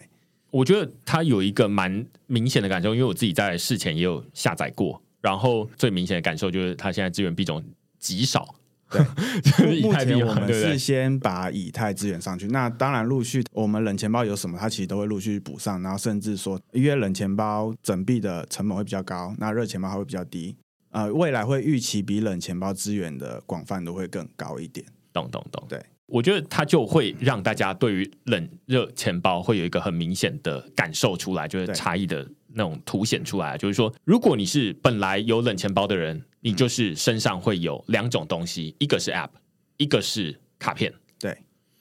[0.52, 7.64] 我觉得它有一个蛮明显的感受，因为我自己在事前也有下载过，然后最明显的感受就是它现在资源币种
[7.98, 8.54] 极少。
[8.90, 20.56] 对， 目前我们是先把以太资源上去，那当然陆续我们冷钱包有什么，它其实都会陆续补上，然后甚至说，因为冷钱包整币的成本会比较高，那热钱包还会比较低，
[20.92, 24.86] 呃，未来会预期比冷钱包资源的广泛度会更高一点。
[25.12, 36.24] 懂懂懂，对，我觉得它就会让大家对于冷热钱包会有一个很明显的感受出来，就是差异的那种凸显出来，就是说，如果你是本来有冷钱包的人。
[36.48, 39.32] 你就是身上会有两种东西，一个是 App，
[39.76, 40.94] 一个是卡片。
[41.20, 41.38] 对。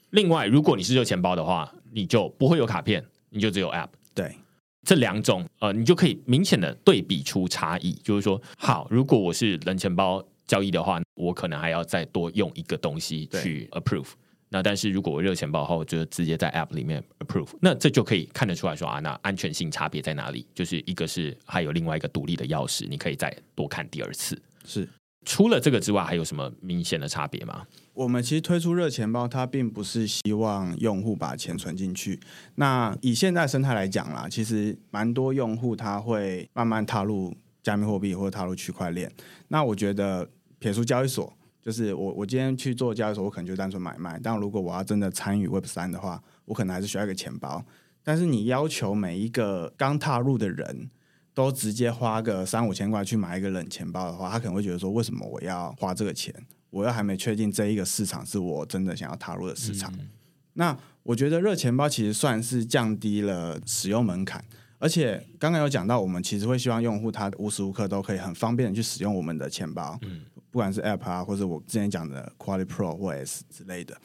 [0.09, 3.87] 另外，如果你是热钱包的话，你就不会有卡片，你就只有 App。
[4.13, 4.35] 对。
[4.83, 7.93] 这两种，呃，你就可以明显的对比出差异。
[8.03, 14.09] 就是说，好，如果我是冷钱包交易的话，我可能还要再多用一个东西去 approve。
[14.49, 20.45] 那但是如果我热钱包后，就直接在 App 里面 approve，那这就可以看得出来说啊，那安全性差别在哪里？
[20.53, 24.37] 就是一个是还有另外一个独立的钥匙，你可以再多看第二次。
[24.67, 24.87] 是，
[25.25, 27.65] 除了这个之外，还有什么明显的差别吗？
[27.93, 32.19] 我们其实推出热钱包，它并不是希望用户把钱存进去。
[32.55, 39.11] 那以现在生态来讲啦，其实蛮多用户他会慢慢踏入加密货币或者踏入区块链。
[39.47, 44.19] 那我觉得撇除交易所，就是我我今天去做交易所，我可能就单纯买卖。
[44.21, 47.65] 但如果我要真的参与 Web 三的话，我可能还是需要一个钱包。
[48.03, 50.89] 但是你要求每一个刚踏入的人，
[51.37, 56.33] 都直接花个三五千块去买一个冷钱包的话，他可能会觉得说：为什么我要花这个钱？
[56.71, 59.93] 我又还没确定这一个市场是我真的想要踏入的市场。
[59.99, 60.09] 嗯、
[60.53, 64.43] 那我觉得热钱包其实算是降低了使用门槛，
[64.79, 73.95] 而且刚刚有讲到，我们其实会希望用户他无时无刻都可以很方便的去使用我们的钱包，嗯、不管是 App 啊，或者我之前讲的 Quality Pro 或 S 之类的。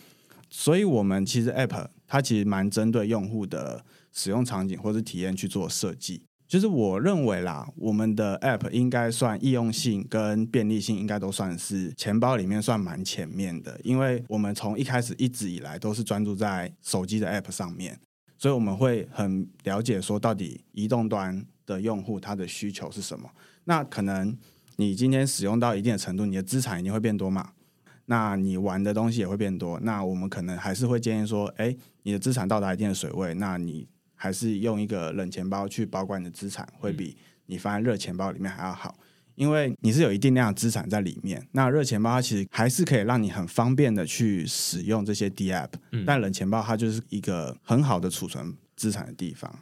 [0.51, 6.21] 所以，我们其实 App 它其实蛮针对用户的使用场景或者体验去做设计。
[6.53, 13.81] 就是我认为啦，我们的 App 应该算易用性跟便利性，应该都算是钱包里面算蛮前面的。
[13.83, 17.99] 因为我们从一开始一直以来都是专注在手机的 App 上面，
[18.37, 23.31] 所以我们会很了解说到底移动端的用户他的需求是什么。
[23.65, 24.37] 那可能
[24.77, 27.53] 你今天使用到一定的程度，你的资产一定会变多嘛？
[28.05, 29.81] 那你玩的东西也会变多。
[29.81, 33.89] 那我们可能还是会建议说，哎，你的资产到达一定的水位，那你
[34.23, 37.17] 还是用一个冷钱包去保管你的资产，会比
[37.47, 38.97] 你放在热钱包里面还要好。
[39.35, 49.53] 因为你是有一定量的资产在里面，那热钱包它其实还是可以让你很方便的去使用这些 DApp，嗯，但冷钱包它就是一个很好的储存资产的地方。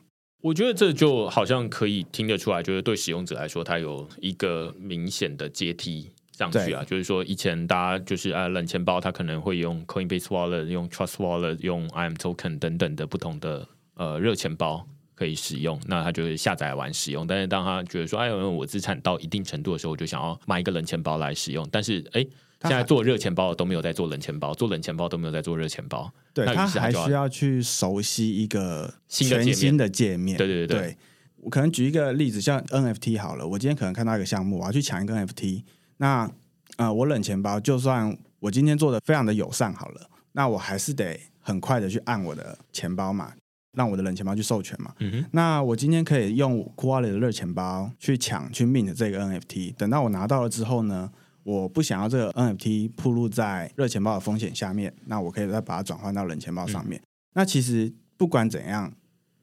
[0.43, 6.85] 我觉得这就好像可以听得出来，就是对使用者来说，它有一个明显的阶梯上去啊。
[6.85, 13.67] 就是说，以前大家就是啊，冷钱包它可能会用 Coinbase Wallet、用 Trust Wallet、用 IM Token 等等的不同的
[14.01, 14.85] 呃热钱包。
[15.21, 17.27] 可以使用，那他就会下载完使用。
[17.27, 21.69] 但是当他觉得说，哎，我资产到一定程度的时候，我就想要买一个冷钱包来使用。
[21.71, 22.27] 但是，哎，
[22.63, 26.11] 现在做热钱包都没有在做冷钱包，做冷钱包都没有在做热钱包。
[26.33, 30.39] 对，他还需要去熟悉一个全新的界面。
[30.39, 30.97] 对对对对，
[31.37, 35.65] 我可能举一个例子，像 NFT 好了，我今天可能看到一个项目，我要去抢一个 NFT。
[35.99, 36.27] 那
[36.79, 43.35] 呃，我冷钱包就算我今天做的非常的友善好了，那我还是得很快的去按我的钱包码。
[43.73, 44.95] 让我的冷钱包去授权嘛？
[44.99, 45.25] 嗯哼。
[45.33, 49.75] 那我今天可以用 Coolwallet 的热钱包去抢去 mint 这个 NFT。
[49.75, 51.11] 等到我拿到了之后呢，
[51.43, 57.01] 我不想要这个 NFT 铺露在热钱包的风险下面，那我可以再把它转换到冷钱包上面。
[57.01, 57.07] 嗯。
[57.35, 58.93] 那其实不管怎样。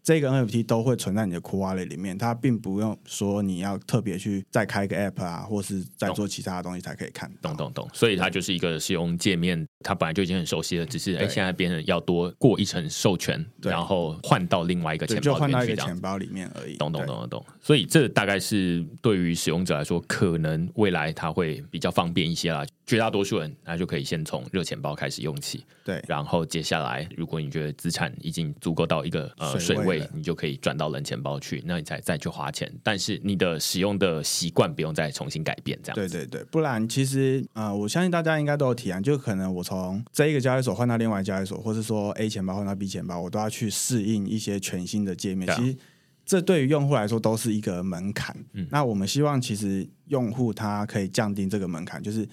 [0.07, 7.29] 这个 NFT 都会存在你的 Cool Wallet 里面，它并不用说你要特别去再开一个 App 啊，或是再做其他的东西才可以看。
[7.41, 16.77] 懂懂懂，所以它就是一个使用界面，它本来就已经很熟悉了，只是哎，现在变成要多过一层授权，然后换到另外一个钱包里面去，就换到一个钱包里面而已。
[16.77, 17.45] 懂懂懂懂懂。
[17.59, 22.65] 所以这大概是对于使用者来说，可能未来它会比较方便一些啦。
[22.87, 32.73] 绝大多数人，那就可以先从热钱包开始用起，对，然后接下来，如果你觉得资产已经足够到一个呃水位，你就可以转到冷钱包去，那你再再去花钱。
[32.81, 35.95] 但是你的使用的习惯不用再重新改变，这样。
[35.95, 45.53] 对对对，不然其实呃，我相信大家应该都有体验，就可能我从这一个交易所换到另外一个交易所，或是说 A 钱包换到 B 钱包，我都要去适应一些全新的界面。
[45.57, 45.77] 其实
[46.25, 48.33] 这对于用户来说都是一个门槛。
[48.53, 52.25] 嗯，那我们希望其实用户他可以降低这个门槛，就是。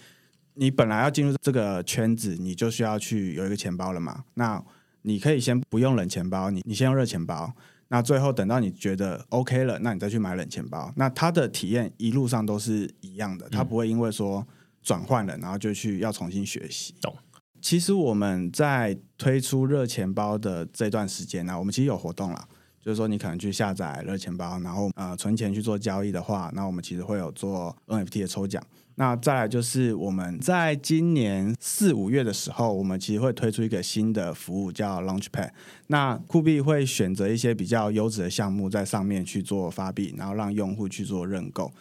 [0.54, 4.24] 你本来要进入这个圈子，你就需要去有一个钱包了嘛？
[4.34, 4.62] 那
[5.02, 7.52] 你可以先不用冷钱包，你你先用热钱包。
[7.88, 10.92] 那最后等到你觉得 OK 了，那你再去买冷钱包。
[10.96, 14.44] 那它的体验一路上都是一样的，它不会因为说
[14.82, 16.94] 转换了，然后就去要重新学习。
[17.00, 17.14] 懂。
[17.60, 22.48] 其实我们在推出热钱包的这段时间呢，我们其实有活动了，
[22.84, 28.62] 就是说你可能去下载热钱包，然后呃存钱去做交易的话，那我们其实会有做 NFT 的抽奖。
[28.96, 35.50] 那再来就是我们在今年四五月的时候，我们其实会推出一个新的服务叫 Launchpad。
[35.86, 41.72] 那酷币会选择一些比较优质的项目在上面去做发币，然后让用户去做认购。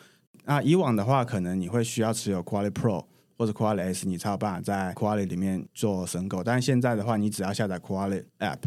[0.45, 3.06] 那以往的话，可能你会需要持有 Quality Pro
[3.38, 6.43] 或者 Quality S，你才有办法在 Quality 里面做申购。
[6.43, 8.58] 但是现在的话，你只要下载 Quality App，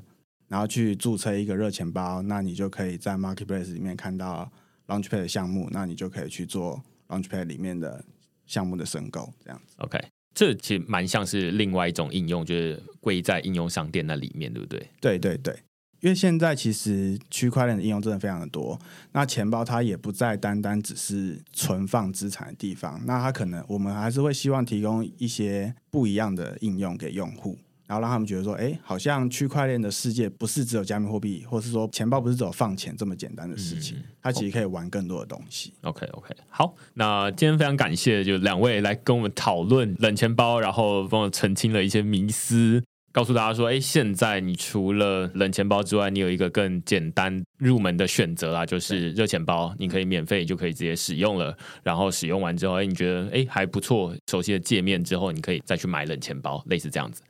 [0.49, 4.51] 然后去注册一个热钱包，那你就可以在 Marketplace 里面看到
[4.87, 8.05] Launchpad 的项目，那你就可以去做 Launchpad 里面的。
[8.49, 9.99] 项目的申购这样子，OK，
[10.33, 14.89] 这其实蛮像是另外一种应用，就是归在应用商店那里面，对不对？
[15.01, 15.53] 对对对，
[15.99, 18.79] 因为现在其实区块链的应用真的非常的多，
[19.11, 27.59] 那钱包它也不再单单只是存放资产的地方，那它可能我们还是会希望提供一些不一样的应用给用户。
[27.87, 35.73] 然后让他们觉得说，哎，好像区块链的世界不是只有加密货币，或是说钱包不是只有放钱这么简单的事情，嗯、它其实可以玩更多的东西。
[35.83, 42.83] OK OK，好，那今天非常感谢就两位来跟我们讨论冷钱包，然后帮我澄清了一些迷思，
[43.13, 51.57] 告诉大家说，哎，现在你除了冷钱包之外，你有一个更简单入门的选择啦，就是热钱包，你可以免费就可以直接使用了。
[51.85, 57.23] 然后使用完之后，哎，你觉得哎还不错，熟悉的界面之后，你可以再去买冷钱包，类似这样子。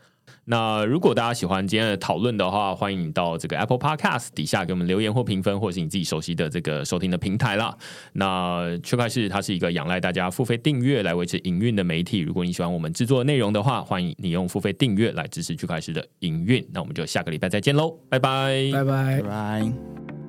[0.49, 7.76] 那如果大家喜欢今天的讨论的话，欢迎你到这个 Apple Podcast 底下给我们留言或评分，或是你自己熟悉的这个收听的平台啦。
[8.12, 12.20] 那区块市它是一个仰赖大家付费订阅来维持营运的媒体。
[12.20, 16.64] 如果你喜欢我们制作的内容的话，欢迎你用付费订阅来支持区块市的营运。
[16.72, 20.26] 那我们就下个礼拜再见喽，拜拜，拜拜，拜拜。